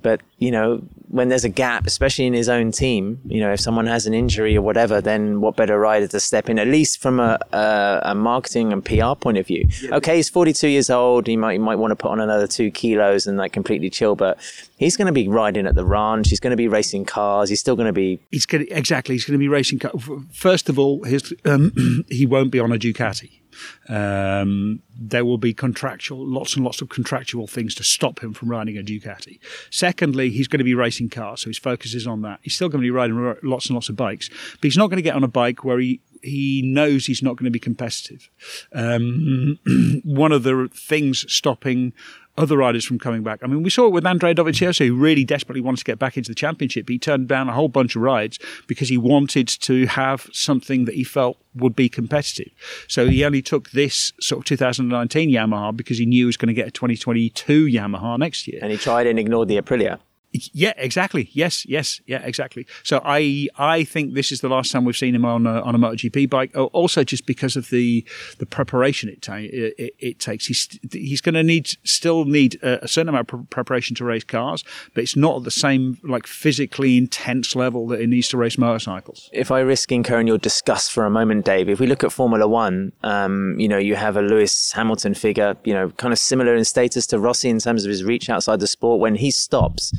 [0.02, 3.60] but you know when there's a gap, especially in his own team, you know if
[3.60, 6.60] someone has an injury or whatever, then what better rider to step in?
[6.60, 9.68] At least from a, a, a marketing and PR point of view.
[9.82, 9.96] Yeah.
[9.96, 11.28] Okay, he's 42 years old.
[11.28, 14.16] He might he might want to put on another two kilos and like completely chill,
[14.16, 14.38] but
[14.78, 16.30] he's going to be riding at the ranch.
[16.30, 17.50] He's going to be racing cars.
[17.50, 18.20] He's still going to be.
[18.30, 19.16] He's going to, exactly.
[19.16, 19.80] He's going to be racing.
[19.80, 20.04] cars.
[20.32, 23.42] First of all, his um, he won't be on a Ducati.
[23.90, 28.50] Um, there will be contractual, lots and lots of contractual things to stop him from
[28.50, 29.40] riding a Ducati.
[29.70, 32.40] Secondly, he's going to be racing cars, so his focus is on that.
[32.42, 34.98] He's still going to be riding lots and lots of bikes, but he's not going
[34.98, 38.30] to get on a bike where he he knows he's not going to be competitive.
[38.74, 39.60] Um,
[40.04, 41.94] one of the things stopping
[42.38, 43.40] other riders from coming back.
[43.44, 46.18] I mean, we saw it with Andrea Dovizioso, who really desperately wanted to get back
[46.18, 46.88] into the championship.
[46.90, 50.96] He turned down a whole bunch of rides because he wanted to have something that
[50.96, 52.52] he felt would be competitive.
[52.88, 56.48] So he only took this sort of 2019 Yamaha because he knew he was going
[56.48, 58.60] to get a 2022 Yamaha next year.
[58.62, 60.00] And he tried and ignored the Aprilia.
[60.34, 61.30] Yeah, exactly.
[61.34, 62.66] Yes, yes, yeah, exactly.
[62.84, 65.76] So I I think this is the last time we've seen him on a, on
[65.76, 66.52] a MotoGP bike.
[66.56, 68.06] Oh, also, just because of the
[68.38, 72.86] the preparation it, ta- it, it takes, he's he's going to need still need a,
[72.86, 74.64] a certain amount of preparation to race cars,
[74.94, 78.58] but it's not at the same like physically intense level that it needs to race
[78.58, 79.30] motorcycles.
[79.34, 82.48] If I risk incurring your disgust for a moment, Dave, if we look at Formula
[82.48, 86.56] One, um, you know, you have a Lewis Hamilton figure, you know, kind of similar
[86.56, 89.02] in status to Rossi in terms of his reach outside the sport.
[89.02, 89.92] When he stops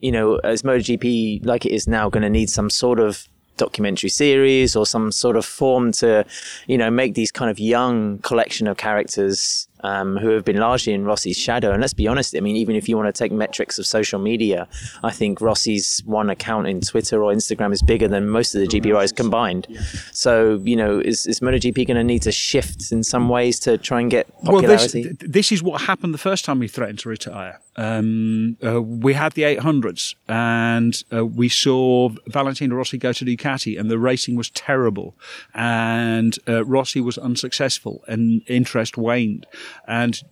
[0.00, 4.08] you know, is MotoGP like it is now going to need some sort of documentary
[4.08, 6.24] series or some sort of form to,
[6.66, 10.92] you know, make these kind of young collection of characters um, who have been largely
[10.92, 11.72] in Rossi's shadow.
[11.72, 14.18] And let's be honest, I mean, even if you want to take metrics of social
[14.18, 14.68] media,
[15.02, 18.66] I think Rossi's one account in Twitter or Instagram is bigger than most of the
[18.66, 19.66] GP riders combined.
[20.12, 23.78] So, you know, is, is MotoGP going to need to shift in some ways to
[23.78, 25.02] try and get popularity?
[25.04, 27.60] Well, this, this is what happened the first time we threatened to retire.
[27.76, 33.78] Um, uh, we had the 800s and uh, we saw Valentino Rossi go to Ducati
[33.78, 35.16] and the racing was terrible
[35.54, 39.46] and uh, Rossi was unsuccessful and interest waned
[39.86, 40.22] and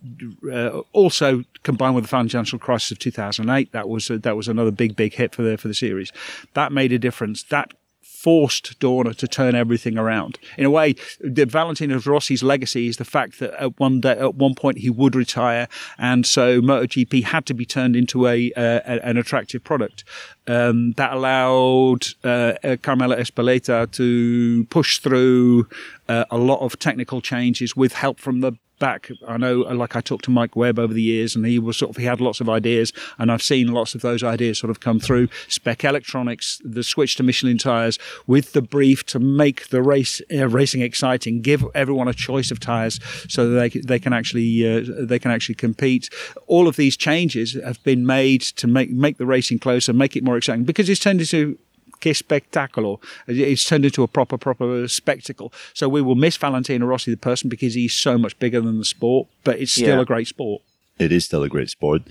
[0.51, 4.95] uh, also combined with the financial crisis of 2008, that was that was another big
[4.95, 6.11] big hit for the for the series.
[6.53, 7.43] That made a difference.
[7.43, 7.73] That
[8.19, 10.37] forced Dorna to turn everything around.
[10.57, 14.35] In a way, the Valentino Rossi's legacy is the fact that at one day, at
[14.35, 18.61] one point he would retire, and so MotoGP had to be turned into a, uh,
[18.61, 20.03] an attractive product.
[20.47, 25.67] Um, that allowed uh, Carmelo Ezpeleta to push through
[26.09, 29.11] uh, a lot of technical changes with help from the back.
[29.27, 31.91] I know, like I talked to Mike Webb over the years, and he was sort
[31.91, 34.79] of he had lots of ideas, and I've seen lots of those ideas sort of
[34.79, 35.27] come through.
[35.47, 40.47] Spec electronics, the switch to Michelin tires, with the brief to make the race uh,
[40.47, 44.83] racing exciting, give everyone a choice of tires so that they they can actually uh,
[44.87, 46.09] they can actually compete.
[46.47, 50.23] All of these changes have been made to make make the racing closer, make it
[50.23, 51.57] more exciting because it's turned into
[51.99, 52.99] che spettacolo.
[53.27, 55.51] It's turned into a proper, proper spectacle.
[55.73, 58.85] So we will miss Valentino Rossi, the person, because he's so much bigger than the
[58.85, 60.01] sport, but it's still Yeah.
[60.01, 60.61] a great sport.
[60.99, 62.01] it is still a great sport,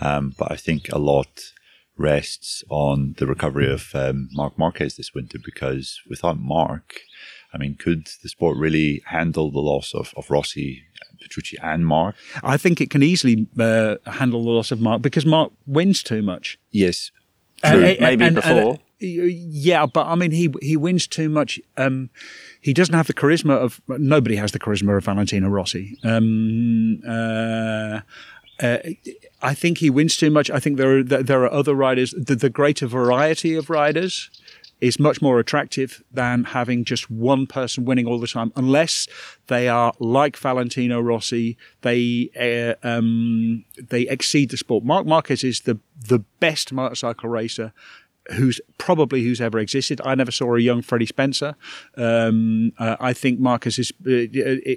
[0.00, 1.52] um, but I think a lot
[1.98, 7.00] rests on the recovery of um, Marc Marquez this winter because without Marc,
[7.52, 10.84] I mean, could the sport really handle the loss of, of Rossi,
[11.20, 12.14] Petrucci, and Marc?
[12.42, 16.22] I think it can easily uh, handle the loss of Marc because Marc wins too
[16.22, 16.58] much.
[16.70, 17.10] Yes,
[17.64, 18.78] True, Uh, maybe before.
[19.00, 21.60] Yeah, but I mean, he he wins too much.
[21.76, 22.10] Um,
[22.60, 25.96] he doesn't have the charisma of nobody has the charisma of Valentino Rossi.
[26.02, 28.00] Um, uh,
[28.60, 28.78] uh,
[29.40, 30.50] I think he wins too much.
[30.50, 32.12] I think there are there are other riders.
[32.16, 34.30] The, the greater variety of riders
[34.80, 39.08] is much more attractive than having just one person winning all the time, unless
[39.48, 41.56] they are like Valentino Rossi.
[41.82, 42.30] They
[42.84, 44.84] uh, um, they exceed the sport.
[44.84, 47.72] Marc Marquez is the the best motorcycle racer
[48.32, 50.00] who's probably who's ever existed.
[50.04, 51.54] I never saw a young Freddie Spencer.
[51.96, 54.28] Um, uh, I think Marquez is uh,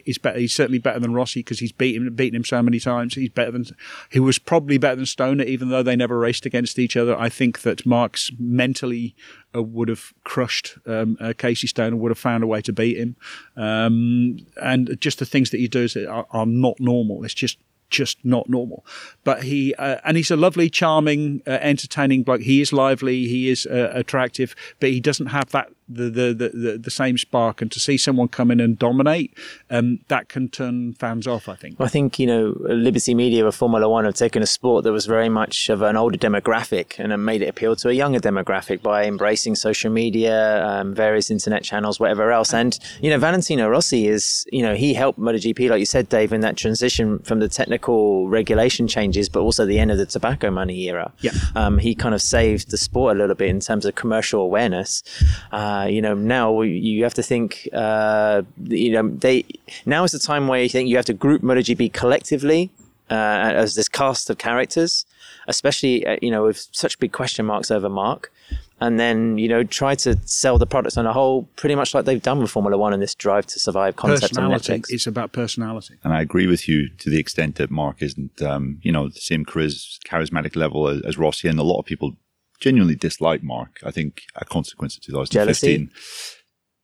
[0.06, 0.40] is better.
[0.40, 3.16] He's certainly better than Rossi because he's beaten beaten him so many times.
[3.16, 3.66] He's better than
[4.10, 7.18] he was probably better than Stoner, even though they never raced against each other.
[7.18, 9.16] I think that Marks mentally
[9.56, 12.98] uh, would have crushed um, uh, Casey Stoner, would have found a way to beat
[12.98, 13.16] him.
[13.58, 17.24] Um, and just the things that he does are, are not normal.
[17.24, 17.58] It's just
[17.92, 18.86] just not normal.
[19.24, 22.42] But he uh, and he's a lovely, charming, uh, entertaining bloke.
[22.42, 26.78] He is lively, he is uh, attractive, but he doesn't have that the the, the
[26.78, 27.62] the same spark.
[27.62, 29.38] And to see someone come in and dominate,
[29.70, 31.50] um, that can turn fans off.
[31.50, 31.80] I think.
[31.80, 35.06] I think, you know, Liberty Media with Formula One have taken a sport that was
[35.06, 38.82] very much of an older demographic and have made it appeal to a younger demographic
[38.82, 42.54] by embracing social media, um, various internet channels, whatever else.
[42.54, 46.34] And, you know, Valentino Rossi is, you know, he helped MotoGP, like you said, Dave,
[46.34, 50.52] in that transition from the technical regulation changes, but also the end of the tobacco
[50.52, 51.12] money era.
[51.22, 51.32] Yeah.
[51.56, 55.04] Um, he kind of saved the sport a little bit in terms of commercial awareness.
[55.52, 59.46] Uh, you know, now you have to think, uh, you know, they
[59.86, 62.70] now is the time where you think you have to group MotoGP collectively
[63.12, 65.06] uh, as this cast of characters,
[65.48, 68.32] especially uh, you know with such big question marks over Marc,
[68.80, 72.06] and then you know try to sell the products on a whole, pretty much like
[72.06, 74.74] they've done with Formula One and this Drive to Survive concept on Personality.
[74.74, 74.86] Netflix.
[74.90, 75.96] It's about personality.
[76.04, 79.20] And I agree with you to the extent that Marc isn't, um, you know, the
[79.20, 82.16] same chariz- charismatic level as, as Rossi, and a lot of people
[82.62, 83.80] genuinely dislike Marc.
[83.84, 85.92] I think a consequence of 2015.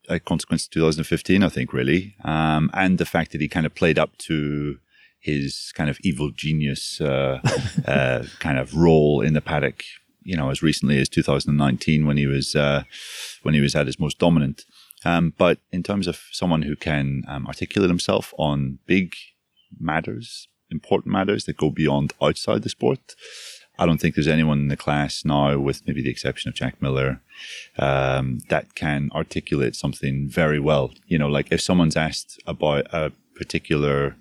[0.09, 3.75] A consequence of 2015, I think, really, um, and the fact that he kind of
[3.75, 4.77] played up to
[5.19, 7.41] his kind of evil genius uh,
[7.85, 9.83] uh, kind of role in the paddock.
[10.23, 12.83] You know, as recently as 2019, when he was uh,
[13.43, 14.63] when he was at his most dominant.
[15.05, 19.13] Um, but in terms of someone who can um, articulate himself on big
[19.79, 23.15] matters, important matters that go beyond outside the sport,
[23.79, 26.81] I don't think there's anyone in the class now, with maybe the exception of Jack
[26.81, 27.21] Miller,
[27.77, 30.91] um, that can articulate something very well.
[31.07, 34.15] You know, like if someone's asked about a particular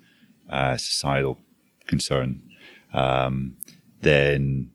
[0.49, 1.39] uh, societal
[1.87, 2.41] concern,
[2.93, 3.57] um,
[4.01, 4.71] then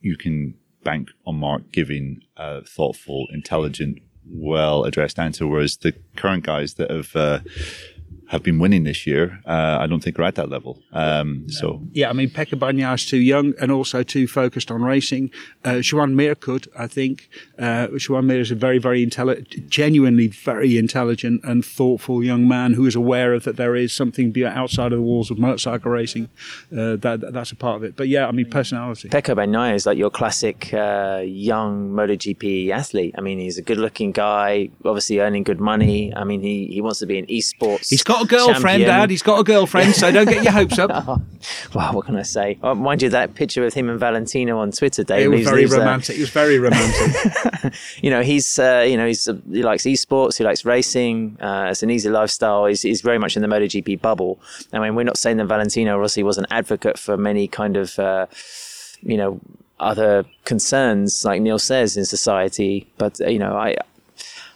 [0.00, 5.46] you can bank on Mark giving a thoughtful, intelligent, well addressed answer.
[5.46, 7.40] Whereas the current guys that have uh,
[8.32, 10.82] have been winning this year, uh, I don't think are at that level.
[10.92, 14.82] Um, so Yeah, I mean, Pecco Bagnaia is too young and also too focused on
[14.82, 15.30] racing.
[15.62, 17.28] Uh, Joan Mir could, I think.
[17.58, 22.72] Uh, Joan Mir is a very, very intelligent, genuinely very intelligent and thoughtful young man
[22.72, 25.90] who is aware of that there is something be- outside of the walls of motorcycle
[25.90, 26.30] racing.
[26.72, 27.96] Uh, that, that's a part of it.
[27.96, 29.10] But yeah, I mean, personality.
[29.10, 33.14] Pecco Bagnaia is like your classic uh, young MotoGP athlete.
[33.18, 36.14] I mean, he's a good-looking guy, obviously earning good money.
[36.16, 37.90] I mean, he, he wants to be an esports.
[37.90, 38.88] He's got a girlfriend, champion.
[38.88, 39.10] Dad.
[39.10, 41.20] He's got a girlfriend, so don't get your hopes up.
[41.74, 42.56] Wow, what can I say?
[42.62, 45.50] Oh, mind you, that picture of him and Valentino on Twitter, Dave, It was leaves-
[45.50, 46.16] very leaves, uh, romantic.
[46.16, 47.74] It was very romantic.
[48.00, 51.36] you know, he's uh, you know he's he likes esports, he likes racing.
[51.40, 52.66] Uh, it's an easy lifestyle.
[52.66, 54.38] He's, he's very much in the MotoGP bubble.
[54.72, 57.98] I mean, we're not saying that Valentino Rossi was an advocate for many kind of
[57.98, 58.26] uh,
[59.02, 59.40] you know
[59.80, 63.76] other concerns like Neil says in society, but uh, you know I.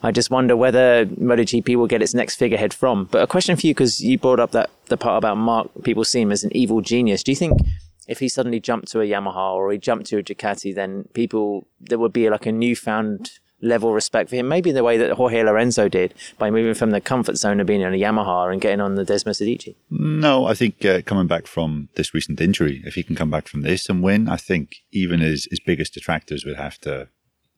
[0.03, 3.09] I just wonder whether MotoGP will get its next figurehead from.
[3.11, 6.05] But a question for you, because you brought up that the part about Marc, people
[6.05, 7.23] see him as an evil genius.
[7.23, 7.59] Do you think
[8.07, 11.67] if he suddenly jumped to a Yamaha or he jumped to a Ducati, then people
[11.81, 13.31] there would be like a newfound
[13.63, 16.75] level of respect for him, maybe in the way that Jorge Lorenzo did by moving
[16.75, 19.75] from the comfort zone of being on a Yamaha and getting on the Desmosedici.
[19.91, 23.49] No, I think uh, coming back from this recent injury, if he can come back
[23.49, 27.09] from this and win, I think even his, his biggest detractors would have to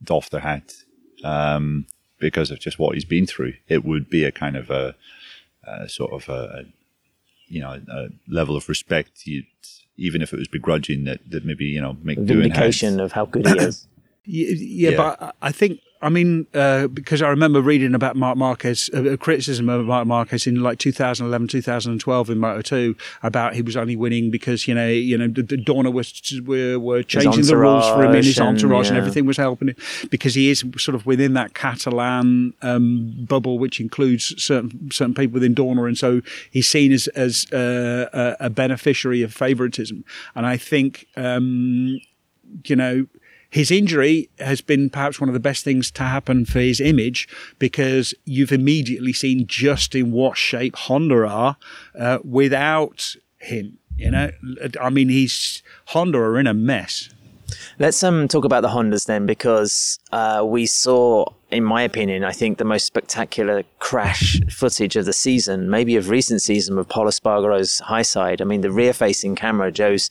[0.02, 0.72] doff their hat
[1.24, 1.86] um,
[2.18, 3.54] because of just what he's been through.
[3.68, 4.94] It would be a kind of a,
[5.64, 6.64] a sort of a, a
[7.48, 9.46] you know a level of respect, you'd,
[9.96, 12.26] even if it was begrudging that, that maybe you know Mick Doohan had.
[12.28, 13.86] Vindication of how good he is.
[14.24, 14.96] Yeah, yeah, Yeah.
[14.96, 19.16] but I- I think I mean, uh, because I remember reading about Marc Marquez, uh,
[19.18, 23.96] criticism of Marc Marquez in like 2011, 2012 in Moto 2 about he was only
[23.96, 27.88] winning because, you know, you know, the, the Dorna was, were, were changing the rules
[27.88, 29.76] for him in his entourage and, and everything was helping him
[30.10, 35.34] because he is sort of within that Catalan um, bubble, which includes certain certain people
[35.34, 35.88] within Dorna.
[35.88, 36.20] And so
[36.50, 40.04] he's seen as, as uh, a, a beneficiary of favoritism.
[40.36, 41.98] And I think, um,
[42.64, 43.06] you know,
[43.50, 47.28] his injury has been perhaps one of the best things to happen for his image
[47.58, 51.56] because you've immediately seen just in what shape Honda are
[51.98, 53.78] uh, without him.
[53.96, 54.30] You know,
[54.80, 57.10] I mean, he's Honda are in a mess.
[57.78, 62.32] Let's um talk about the Hondas then, because uh, we saw, in my opinion, I
[62.32, 67.06] think the most spectacular crash footage of the season, maybe of recent season, with Pol
[67.06, 68.42] Espargaro's high side.
[68.42, 70.10] I mean, the rear-facing camera shows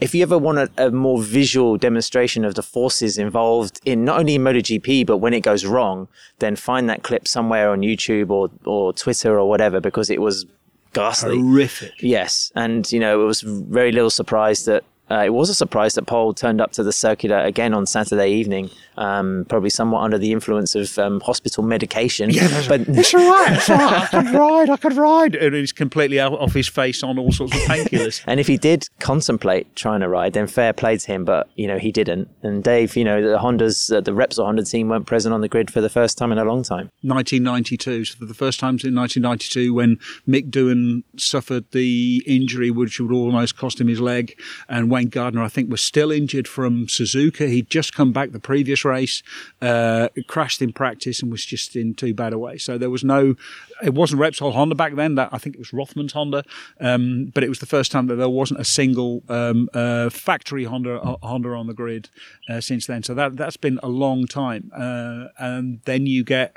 [0.00, 4.18] if you ever want a, a, more visual demonstration of the forces involved in not
[4.18, 8.30] only in MotoGP, but when it goes wrong, then find that clip somewhere on YouTube
[8.30, 10.46] or, or Twitter or whatever, because it was
[10.92, 11.38] ghastly.
[11.40, 11.92] Horrific.
[12.00, 12.50] Yes.
[12.54, 16.06] And, you know, it was very little surprise that uh, it was a surprise that
[16.06, 20.32] Pol turned up to the circular again on Saturday evening, um, probably somewhat under the
[20.32, 22.30] influence of um, hospital medication.
[22.30, 23.52] Yeah, but it's all right.
[23.52, 24.14] It's all right.
[24.14, 24.70] I could ride.
[24.70, 25.34] I could ride.
[25.34, 28.22] And he's completely off his face on all sorts of painkillers.
[28.26, 31.26] and if he did contemplate trying to ride, then fair play to him.
[31.26, 32.28] But you know he didn't.
[32.42, 35.48] And Dave, you know the Hondas, uh, the Repsol Honda team weren't present on the
[35.48, 36.90] grid for the first time in a long time.
[37.02, 38.06] 1992.
[38.06, 43.12] So for the first time in 1992, when Mick Doohan suffered the injury which would
[43.12, 47.48] almost cost him his leg, and Wayne Gardner, I think, was still injured from Suzuka.
[47.48, 49.24] He'd just come back the previous race,
[49.60, 52.58] uh, crashed in practice, and was just in too bad a way.
[52.58, 53.34] So there was no,
[53.82, 55.16] it wasn't Repsol Honda back then.
[55.16, 56.44] That I think it was Rothman's Honda,
[56.80, 60.62] um, but it was the first time that there wasn't a single um, uh, factory
[60.62, 62.08] Honda uh, Honda on the grid
[62.48, 63.02] uh, since then.
[63.02, 64.70] So that that's been a long time.
[64.72, 66.56] Uh, and then you get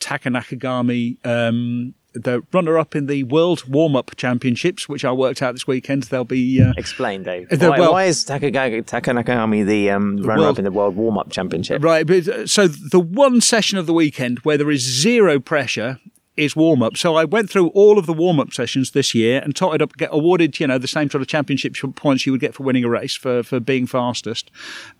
[0.00, 5.42] Taka Nakagami um, the runner up in the World Warm Up Championships, which I worked
[5.42, 6.04] out this weekend.
[6.04, 6.62] They'll be.
[6.62, 7.48] Uh, Explain, Dave.
[7.48, 10.72] The, why, well, why, is Taka, Taka Nakagami the um, runner world, up in the
[10.72, 11.82] World Warm Up Championship?
[11.82, 12.06] Right.
[12.06, 16.00] But, uh, so the one session of the weekend where there is zero pressure
[16.38, 16.96] is warm up.
[16.96, 19.96] So I went through all of the warm up sessions this year and totted up,
[19.96, 22.84] get awarded, you know, the same sort of championship points you would get for winning
[22.84, 24.50] a race for, for being fastest.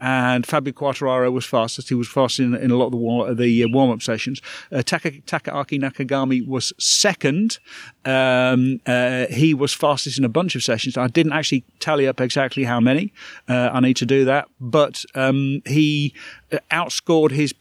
[0.01, 1.89] And Fabio Quartararo was fastest.
[1.89, 4.43] He was fastest in, in a lot of the, war, the uh, warm up sessions.
[4.73, 7.59] Uh, Taka, Takaaki Nakagami was second.
[8.05, 10.97] Um, uh, he was fastest in a bunch of sessions.
[10.97, 13.13] I didn't actually tally up exactly how many.
[13.49, 14.49] Uh, I need to do that.
[14.61, 16.15] But um, he
[16.53, 17.55] uh, outscored his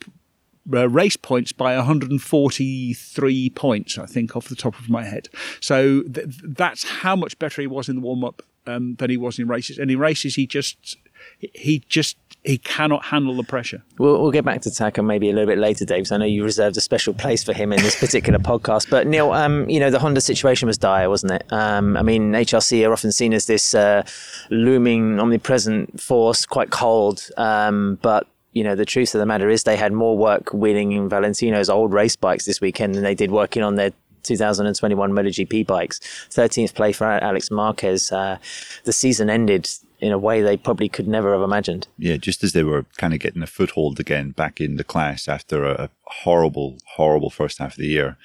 [0.73, 5.29] uh, race points by 143 points, I think, off the top of my head.
[5.59, 9.17] So th- that's how much better he was in the warm up um, than he
[9.17, 9.77] was in races.
[9.77, 10.97] And in races, he just
[11.39, 13.83] he just he cannot handle the pressure.
[13.97, 15.99] We'll, we'll get back to Taka maybe a little bit later, Dave.
[15.99, 18.89] Because I know you reserved a special place for him in this particular podcast.
[18.89, 21.51] But Neil, um, you know the Honda situation was dire, wasn't it?
[21.51, 24.03] Um, I mean, HRC are often seen as this uh,
[24.49, 28.27] looming, omnipresent force, quite cold, um, but
[28.57, 31.93] you know, the truth of the matter is they had more work in Valentino's old
[31.93, 33.91] race bikes this weekend than they did working on their
[34.23, 35.99] 2021 MotoGP bikes.
[36.31, 38.11] 13th place for Alex Marquez.
[38.11, 38.39] Uh,
[38.83, 41.87] the season ended in a way they probably could never have imagined.
[41.99, 45.27] Yeah, just as they were kind of getting a foothold again back in the class
[45.27, 45.91] after a
[46.23, 48.17] horrible, horrible first half of the year.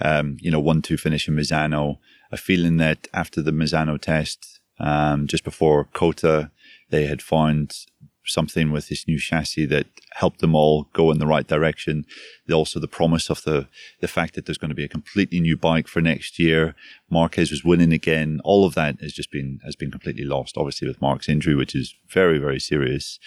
[0.00, 1.98] Um, you know, one two finish in Misano.
[2.32, 6.50] A feeling that after the Misano test, um, just before COTA,
[6.88, 7.86] they had found
[8.26, 12.04] something with this new chassis that helped them all go in the right direction.
[12.52, 13.68] Also, the promise of the
[14.00, 16.74] the fact that there's going to be a completely new bike for next year.
[17.10, 18.40] Marquez was winning again.
[18.44, 20.56] All of that has just been has been completely lost.
[20.56, 23.18] Obviously, with Marc's injury, which is very very serious,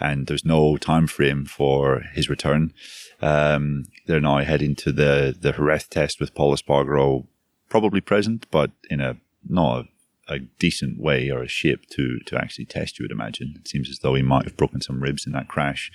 [0.00, 2.72] and there's no time frame for his return.
[3.20, 7.26] Um, they're now heading to the the Jerez test with Pol Espargaro,
[7.68, 9.16] probably present, but in a
[9.48, 9.88] not a
[10.28, 12.98] a decent way or a shape to to actually test.
[12.98, 13.54] You would imagine.
[13.56, 15.90] It seems as though he might have broken some ribs in that crash.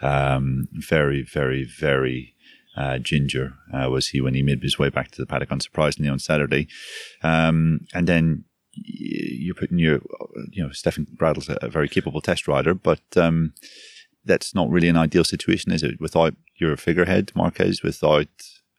[0.00, 2.34] Um, very, very, very
[2.76, 6.10] uh, ginger uh, was he when he made his way back to the paddock, unsurprisingly
[6.10, 6.66] on Saturday.
[7.22, 10.00] Um, and then you're putting your,
[10.50, 13.54] you know, Stefan Bradl's a, a very capable test rider, but um,
[14.24, 16.00] that's not really an ideal situation, is it?
[16.00, 18.28] Without your figurehead, Marquez, without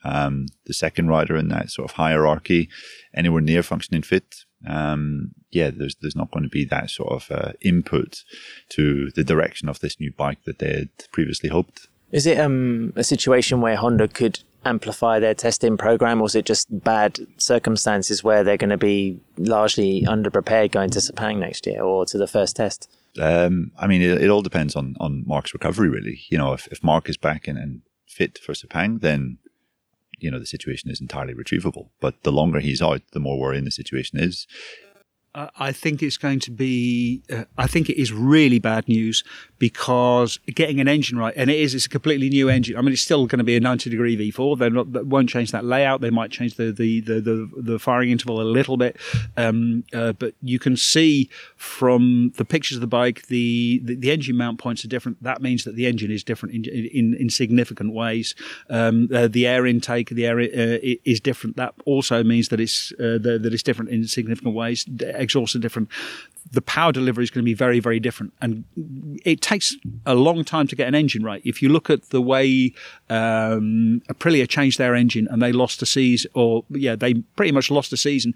[0.03, 2.69] um, the second rider in that sort of hierarchy
[3.13, 7.31] anywhere near functioning fit, um, yeah, there's there's not going to be that sort of
[7.31, 8.23] uh, input
[8.69, 11.87] to the direction of this new bike that they had previously hoped.
[12.11, 16.45] Is it um, a situation where Honda could amplify their testing program, or is it
[16.45, 21.83] just bad circumstances where they're going to be largely underprepared going to Sepang next year
[21.83, 22.89] or to the first test?
[23.19, 26.21] Um, I mean, it, it, all depends on on Marc's recovery, really.
[26.29, 29.37] You know, if, if Mark is back and, and fit for Sepang, then
[30.20, 31.89] you know the situation is entirely retrievable.
[31.99, 34.47] But the longer he's out, the more worrying the situation is.
[35.36, 37.21] I think it's going to be.
[37.31, 39.23] Uh, I think it is really bad news
[39.59, 42.77] because getting an engine right, and it is, it's a completely new engine.
[42.77, 44.59] I mean, it's still going to be a 90 degree V4.
[44.93, 45.99] They won't change that layout.
[45.99, 48.97] They might change the the the, the, the firing interval a little bit,
[49.36, 54.11] um, uh, but you can see from the pictures of the bike, the, the, the
[54.11, 55.21] engine mount points are different.
[55.21, 58.36] That means that the engine is different in in, in significant ways.
[58.69, 61.57] Um, uh, the air intake, the air uh, is different.
[61.57, 64.86] That also means that it's uh, that it's different in significant ways
[65.26, 65.89] exhausts are different.
[66.51, 68.34] The power delivery is going to be very, very different.
[68.41, 68.63] And
[69.26, 71.41] it takes a long time to get an engine right.
[71.43, 72.73] If you look at the way
[73.09, 77.69] um, Aprilia changed their engine and they lost a season, or yeah, they pretty much
[77.69, 78.34] lost a season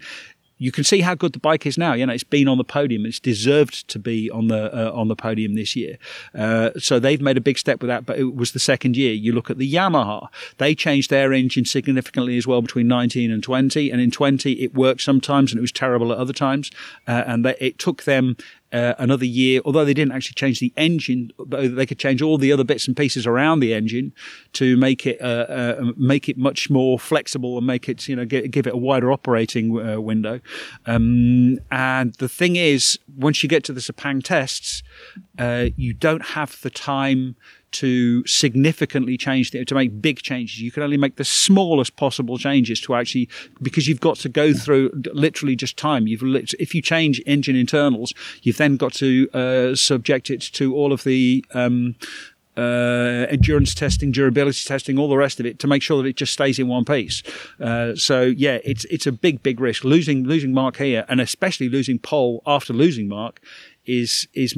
[0.60, 1.94] you can see how good the bike is now.
[1.94, 3.06] You know, it's been on the podium.
[3.06, 5.96] It's deserved to be on the uh, on the podium this year.
[6.34, 8.04] Uh, so they've made a big step with that.
[8.04, 9.14] But it was the second year.
[9.14, 13.42] You look at the Yamaha; they changed their engine significantly as well between 19 and
[13.42, 13.90] 20.
[13.90, 16.70] And in 20, it worked sometimes, and it was terrible at other times.
[17.08, 18.36] Uh, and they, it took them
[18.72, 22.38] uh, another year, although they didn't actually change the engine, but they could change all
[22.38, 24.12] the other bits and pieces around the engine
[24.52, 28.24] to make it uh, uh, make it much more flexible and make it you know
[28.24, 30.40] give, give it a wider operating uh, window.
[30.86, 34.82] Um, and the thing is, once you get to the Sepang tests,
[35.38, 37.36] uh, you don't have the time
[37.72, 40.60] to significantly change to make big changes.
[40.60, 43.28] You can only make the smallest possible changes to actually
[43.62, 46.06] because you've got to go through literally just time.
[46.06, 46.22] You've
[46.58, 48.12] if you change engine internals,
[48.42, 51.94] you've then got to uh, subject it to all of the um,
[52.56, 56.16] uh, endurance testing, durability testing, all the rest of it to make sure that it
[56.16, 57.22] just stays in one piece.
[57.60, 61.68] Uh, so yeah, it's it's a big big risk losing losing Marc here, and especially
[61.68, 63.40] losing Pol after losing Marc
[63.86, 64.56] is is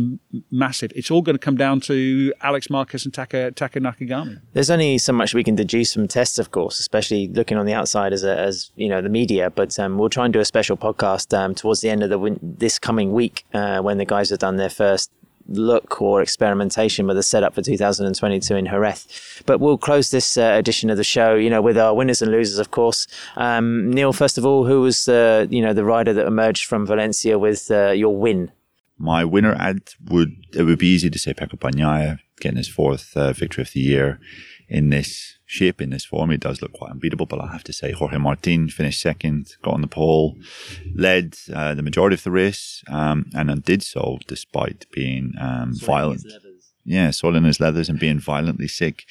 [0.51, 0.93] massive.
[0.95, 4.41] It's all going to come down to Alex Marquez and Taka, Taka Nakagami.
[4.53, 7.73] There's only so much we can deduce from tests, of course, especially looking on the
[7.73, 9.51] outside as a, as you know the media.
[9.51, 12.19] But um, we'll try and do a special podcast um, towards the end of the
[12.19, 15.11] win- this coming week uh, when the guys have done their first
[15.49, 19.43] look or experimentation with the setup for 2022 in Jerez.
[19.47, 22.31] But we'll close this uh, edition of the show, you know, with our winners and
[22.31, 23.07] losers, of course.
[23.37, 26.87] Um, Neil, first of all, who was uh, you know the rider that emerged from
[26.87, 28.51] Valencia with uh, your win?
[29.03, 33.17] My winner ad would it would be easy to say Pecco Bagnaia getting his fourth
[33.17, 34.21] uh, victory of the year
[34.69, 36.31] in this shape in this form.
[36.31, 39.75] He does look quite unbeatable, but I have to say Jorge Martin finished second, got
[39.75, 40.37] on the pole,
[40.95, 46.23] led uh, the majority of the race, um, and did so despite being um, violent.
[46.85, 49.05] Yeah, soiling his leathers and being violently sick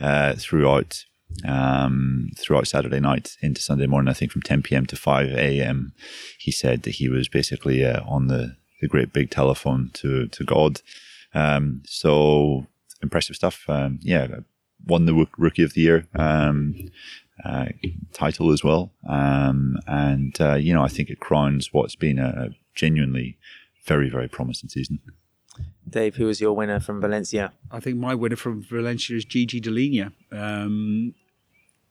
[0.00, 1.04] uh, throughout
[1.44, 4.08] um, throughout Saturday night into Sunday morning.
[4.08, 4.86] I think from 10 p.m.
[4.86, 5.92] to 5 a.m.
[6.38, 10.44] He said that he was basically uh, on the the great big telephone to to
[10.44, 10.80] God.
[11.34, 12.66] Um, so
[13.02, 13.64] impressive stuff.
[13.68, 14.26] Um, yeah,
[14.86, 16.90] won the Rookie of the Year um,
[17.44, 17.66] uh,
[18.12, 22.50] title as well, um, and uh, you know I think it crowns what's been a
[22.74, 23.38] genuinely
[23.84, 25.00] very very promising season.
[25.88, 27.52] Dave, who was your winner from Valencia?
[27.70, 30.12] I think my winner from Valencia is Gigi Dall'Igna.
[30.32, 31.14] Um,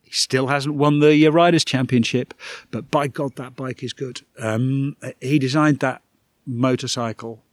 [0.01, 2.33] he still hasn't won the Riders' Championship,
[2.69, 4.21] but by God, that bike is good.
[4.37, 6.01] Um, he designed that
[6.45, 7.43] motorcycle.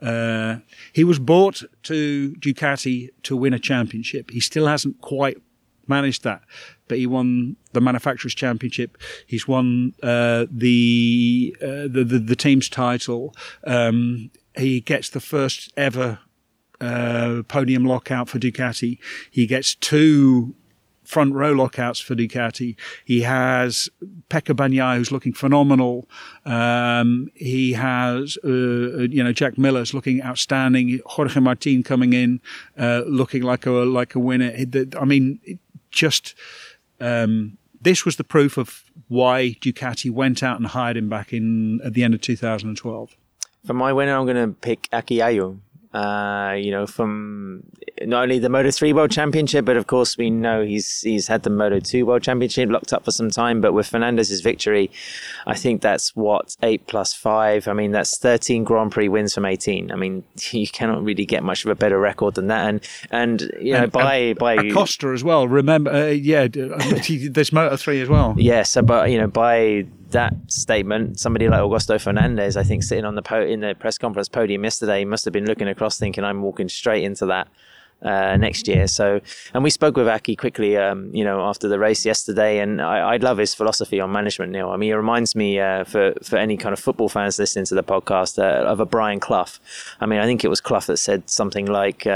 [0.00, 0.58] Uh,
[0.92, 4.30] he was bought to Ducati to win a championship.
[4.30, 5.38] He still hasn't quite
[5.88, 6.42] managed that,
[6.86, 8.96] but he won the manufacturers championship.
[9.26, 13.34] He's won uh, the, uh, the, the the team's title.
[13.64, 16.20] Um, he gets the first ever
[16.80, 18.98] uh, podium lockout for Ducati.
[19.30, 20.54] He gets two
[21.08, 22.76] front row lockouts for Ducati.
[23.04, 23.88] He has
[24.28, 26.06] Pecco Bagnaia, who's looking phenomenal.
[26.44, 28.50] Um, he has, uh, uh,
[29.08, 31.00] you know, Jack Miller's looking outstanding.
[31.06, 32.40] Jorge Martin coming in,
[32.78, 34.52] uh, looking like a like a winner.
[35.00, 35.58] I mean,
[35.90, 36.34] just
[37.00, 41.80] um, this was the proof of why Ducati went out and hired him back in
[41.82, 43.16] at the end of 2012.
[43.64, 45.58] For my winner, I'm going to pick Aki Ajo.
[45.92, 47.62] Uh, you know, from
[48.02, 51.44] not only the Moto 3 World Championship, but of course we know he's he's had
[51.44, 53.62] the Moto 2 World Championship locked up for some time.
[53.62, 54.90] But with Fernandez's victory,
[55.46, 57.68] I think that's what eight plus five.
[57.68, 59.90] I mean, that's 13 Grand Prix wins from 18.
[59.90, 62.68] I mean, you cannot really get much of a better record than that.
[62.68, 65.48] And and you know, and, by and by Acosta as well.
[65.48, 68.34] Remember, uh, yeah, there's Moto 3 as well.
[68.36, 72.82] Yes, yeah, so, but you know, by that statement, somebody like Augusto Fernandez, I think,
[72.82, 75.98] sitting on the po- in the press conference podium yesterday, must have been looking across,
[75.98, 77.48] thinking, "I'm walking straight into that."
[78.02, 78.86] uh, next year.
[78.86, 79.20] So,
[79.54, 83.14] and we spoke with Aki quickly, um, you know, after the race yesterday, and I,
[83.14, 84.52] I, love his philosophy on management.
[84.52, 87.64] Neil, I mean, he reminds me uh, for for any kind of football fans listening
[87.66, 89.58] to the podcast uh, of a Brian Clough.
[90.00, 92.06] I mean, I think it was Clough that said something like.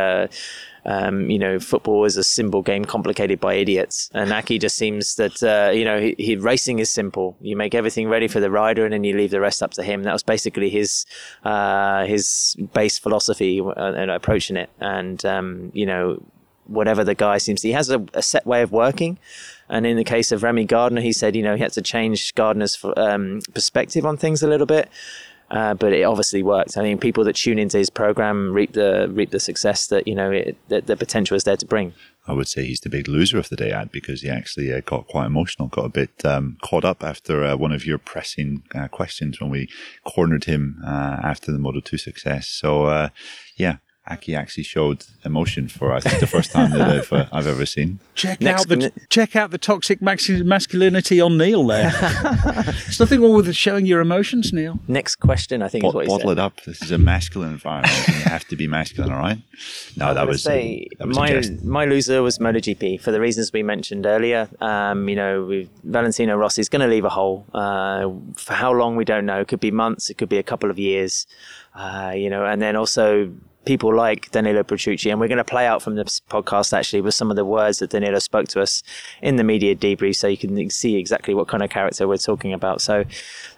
[0.84, 4.10] Um, you know, football is a simple game complicated by idiots.
[4.12, 7.36] And Aki just seems that, uh, you know, he, he, racing is simple.
[7.40, 9.82] You make everything ready for the rider and then you leave the rest up to
[9.82, 10.02] him.
[10.02, 11.06] That was basically his,
[11.44, 14.70] uh, his base philosophy and uh, approaching it.
[14.80, 16.22] And, um, you know,
[16.66, 19.18] whatever the guy seems to, he has a, a, set way of working.
[19.68, 22.34] And in the case of Remy Gardner, he said, you know, he had to change
[22.34, 24.88] Gardner's um, perspective on things a little bit.
[25.52, 26.78] Uh, but it obviously worked.
[26.78, 30.14] I mean, people that tune into his program reap the reap the success that you
[30.14, 31.92] know it, that the potential is there to bring.
[32.26, 34.80] I would say he's the big loser of the day, Ad, because he actually uh,
[34.80, 38.62] got quite emotional, got a bit um, caught up after uh, one of your pressing
[38.74, 39.68] uh, questions when we
[40.06, 42.46] cornered him uh, after the Moto 2 success.
[42.46, 43.08] So, uh,
[43.56, 43.78] yeah,
[44.08, 47.64] Aki actually showed emotion for I think the first time that I've, uh, I've ever
[47.64, 48.00] seen.
[48.16, 48.94] Check Next out the minute.
[49.10, 51.90] check out the toxic masculinity on Neil there.
[52.44, 54.80] There's nothing wrong with showing your emotions, Neil.
[54.88, 56.32] Next question, I think, Bo- is what bottle said.
[56.32, 56.60] it up.
[56.62, 57.94] This is a masculine environment.
[58.08, 59.38] you have to be masculine, all right?
[59.96, 63.62] No, that was, say, that was my my loser was MotoGP for the reasons we
[63.62, 64.48] mentioned earlier.
[64.60, 67.46] Um, you know, Valentino Rossi is going to leave a hole.
[67.54, 69.40] Uh, for how long we don't know.
[69.40, 70.10] It could be months.
[70.10, 71.26] It could be a couple of years.
[71.74, 73.32] Uh, you know, and then also
[73.64, 77.14] people like Danilo Petrucci, and we're going to play out from this podcast actually with
[77.14, 78.82] some of the words that Danilo spoke to us
[79.20, 82.52] in the media debrief, so you can see exactly what kind of character we're talking
[82.52, 82.80] about.
[82.80, 83.04] So,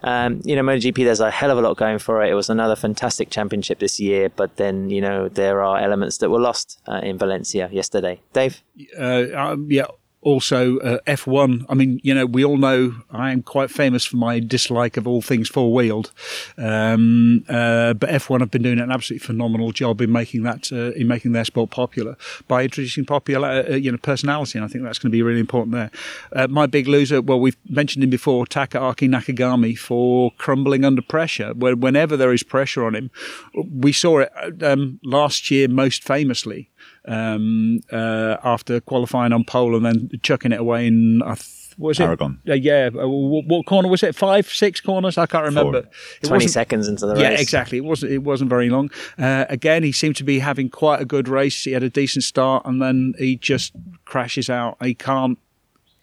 [0.03, 2.31] um, you know, MotoGP, there's a hell of a lot going for it.
[2.31, 6.31] It was another fantastic championship this year, but then you know there are elements that
[6.31, 8.21] were lost uh, in Valencia yesterday.
[8.33, 8.63] Dave,
[8.99, 9.87] uh, um, yeah
[10.25, 11.67] also uh, F1.
[11.69, 15.07] I mean, you know, we all know I am quite famous for my dislike of
[15.07, 16.11] all things four wheeled,
[16.59, 20.93] um, uh, but F1 have been doing an absolutely phenomenal job in making that uh,
[20.93, 22.17] in making their sport popular
[22.49, 25.41] by introducing popular, uh, you know, personality, and I think that's going to be really
[25.41, 25.91] important there.
[26.33, 31.53] Uh, my big loser, well, we've mentioned him before, Takaaki Nakagami, for crumbling under pressure.
[31.55, 33.11] Whenever there is pressure on him,
[33.55, 36.71] we saw it um, last year most famously
[37.07, 41.23] um, uh, after qualifying on pole and then chucking it away in.
[41.23, 41.37] Uh,
[41.77, 42.41] was it Aragon?
[42.49, 42.91] Uh, yeah.
[42.95, 44.15] Uh, what, what, corner was it?
[44.15, 45.19] Five, six corners?
[45.19, 45.79] I can't remember.
[45.79, 45.89] It
[46.23, 47.23] Twenty seconds into the race.
[47.23, 47.79] Yeah, exactly.
[47.79, 48.13] It wasn't.
[48.13, 48.91] It wasn't very long.
[49.19, 51.65] Uh, again, he seemed to be having quite a good race.
[51.65, 53.73] He had a decent start, and then he just
[54.05, 54.77] crashes out.
[54.83, 55.39] He can't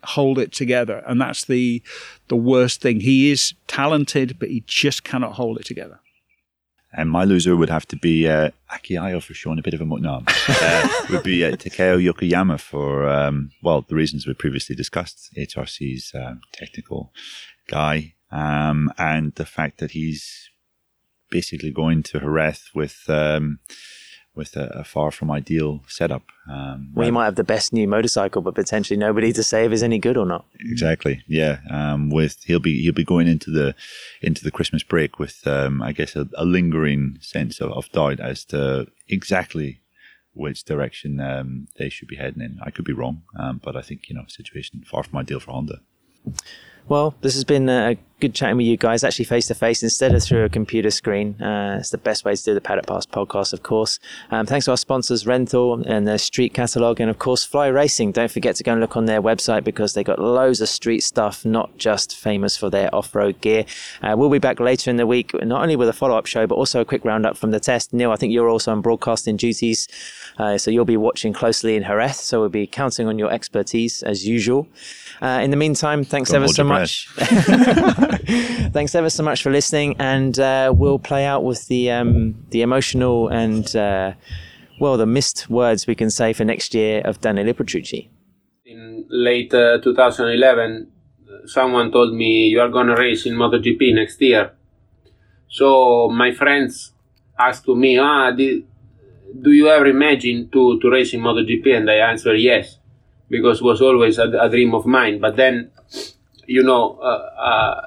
[0.04, 1.82] hold it together, and that's the
[2.28, 3.00] the worst thing.
[3.00, 6.00] He is talented, but he just cannot hold it together.
[6.94, 9.86] And my loser would have to be uh, Aki for showing a bit of a
[9.86, 15.30] no, uh, would be uh, Takeo Yokoyama for um, well the reasons we previously discussed.
[15.38, 17.14] HRC's uh, technical
[17.68, 20.50] guy, um, and the fact that he's
[21.30, 23.60] basically going to Jerez with um,
[24.42, 26.24] with a, a, far from ideal setup.
[26.50, 29.72] Um, well, he might have the best new motorcycle, but potentially nobody to say if
[29.72, 30.46] it's any good or not.
[30.60, 31.24] Exactly.
[31.28, 31.60] Yeah.
[31.70, 33.76] Um, with he'll be he'll be going into the
[34.20, 38.20] into the Christmas break with um, I guess a, a lingering sense of, of, doubt
[38.20, 39.82] as to exactly
[40.34, 42.60] which direction um, they should be heading in.
[42.64, 45.52] I could be wrong, um, but I think you know situation far from ideal for
[45.52, 45.82] Honda.
[46.88, 50.14] Well, this has been a good chatting with you guys, actually face to face instead
[50.14, 51.42] of through a computer screen.
[51.42, 54.00] Uh, it's the best way to do the Paddock Pass podcast, of course.
[54.30, 58.12] Um, thanks to our sponsors, Renthal and their street catalog, and of course, Fly Racing.
[58.12, 61.02] Don't forget to go and look on their website because they got loads of street
[61.02, 63.66] stuff, not just famous for their off road gear.
[64.04, 66.46] Uh, we'll be back later in the week, not only with a follow up show,
[66.46, 67.92] but also a quick roundup from the test.
[67.92, 69.88] Neil, I think you're also on broadcasting duties,
[70.38, 74.04] uh, so you'll be watching closely in Jerez, so we'll be counting on your expertise
[74.04, 74.68] as usual.
[75.22, 76.71] Uh, in the meantime, thanks ever so much.
[78.72, 82.62] thanks ever so much for listening, and uh, we'll play out with the um, the
[82.62, 84.14] emotional and uh,
[84.80, 88.10] well the missed words we can say for next year of Danilo Petrucci.
[88.66, 90.92] In late uh, 2011,
[91.46, 94.54] someone told me you are going to race in MotoGP next year.
[95.50, 96.94] So my friends
[97.38, 98.66] asked to me, ah, did,
[99.42, 101.76] do you ever imagine to, to race in MotoGP?
[101.76, 102.78] And I answered yes
[103.30, 105.20] because it was always a, a dream of mine.
[105.20, 105.72] But then,
[106.52, 107.82] you know, uh, uh,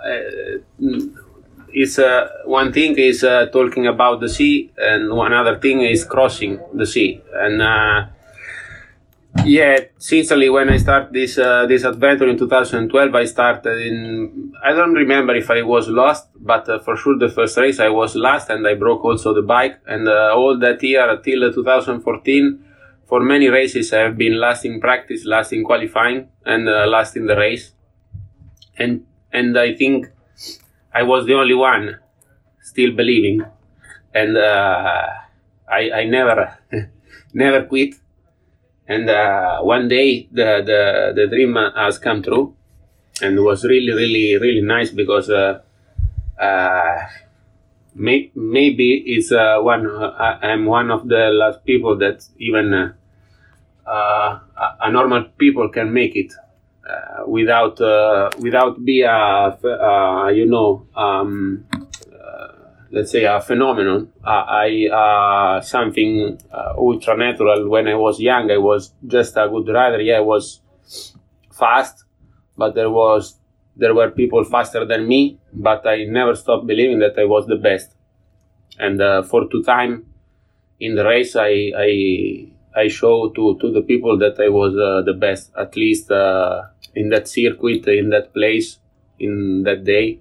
[1.72, 6.04] it's uh, one thing is uh, talking about the sea, and one other thing is
[6.04, 7.20] crossing the sea.
[7.34, 8.06] And uh,
[9.44, 14.52] yeah, sincerely, when I started this uh, this adventure in 2012, I started in.
[14.64, 18.14] I don't remember if I was lost, but for sure the first race I was
[18.14, 19.78] last, and I broke also the bike.
[19.86, 22.64] And all that year till 2014
[23.06, 27.16] for many races I have been last in practice, last in qualifying, and uh, last
[27.16, 27.73] in the race.
[28.78, 30.10] And and I think
[30.92, 31.98] I was the only one
[32.62, 33.44] still believing,
[34.14, 35.06] and uh,
[35.68, 36.58] I I never
[37.34, 37.94] never quit.
[38.86, 42.54] And uh, one day the, the the dream has come true,
[43.22, 45.60] and was really really really nice because uh,
[46.38, 46.96] uh,
[47.94, 52.94] may, maybe it's uh, one I'm one of the last people that even
[53.86, 54.38] uh,
[54.80, 56.32] a normal people can make it
[56.84, 62.48] uh, without uh, without be a uh, you know um, uh,
[62.90, 64.12] let's say a phenomenon.
[64.22, 67.68] I uh, something uh, ultra natural.
[67.70, 70.00] When I was young, I was just a good rider.
[70.02, 70.60] Yeah, I was
[71.50, 72.04] fast,
[72.56, 73.38] but there was
[73.76, 75.40] there were people faster than me.
[75.54, 77.94] But I never stopped believing that I was the best.
[78.78, 80.04] And for two time
[80.80, 84.74] in the race, I I I show to to the people that I was
[85.06, 86.10] the best, at least
[86.94, 88.78] in that circuit, in that place,
[89.18, 90.18] in that day,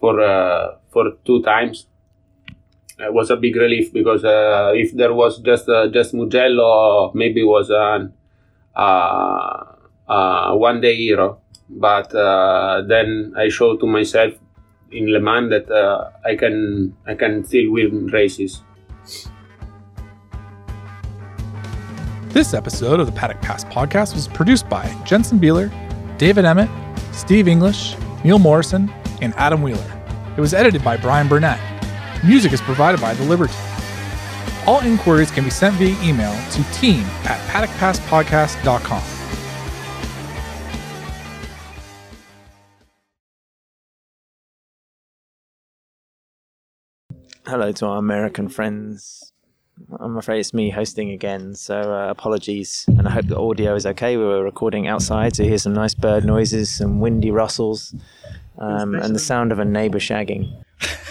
[0.00, 1.86] for uh, for two times.
[2.98, 7.42] It was a big relief because uh, if there was just uh, just Mugello, maybe
[7.42, 8.14] was an
[8.74, 9.64] uh,
[10.08, 11.40] uh, one day hero.
[11.68, 14.34] But uh, then I showed to myself
[14.92, 15.70] in Le Mans that
[16.24, 18.62] I can I can still win races.
[22.28, 25.72] This episode of the Paddock Pass podcast was produced by Jensen Beeler,
[26.18, 26.70] David Emmett,
[27.12, 27.94] Steve English,
[28.24, 28.90] Neil Morrison,
[29.20, 30.02] and Adam Wheeler.
[30.36, 31.60] It was edited by Brian Burnett.
[32.24, 33.54] Music is provided by The Liberty.
[34.66, 39.02] All inquiries can be sent via email to team at paddockpasspodcast.com.
[47.46, 49.32] Hello to our American friends.
[50.00, 52.84] I'm afraid it's me hosting again, so uh, apologies.
[52.88, 54.16] And I hope the audio is okay.
[54.16, 57.94] We were recording outside, so you hear some nice bird noises, some windy rustles,
[58.58, 60.50] um, and the sound of a neighbour shagging.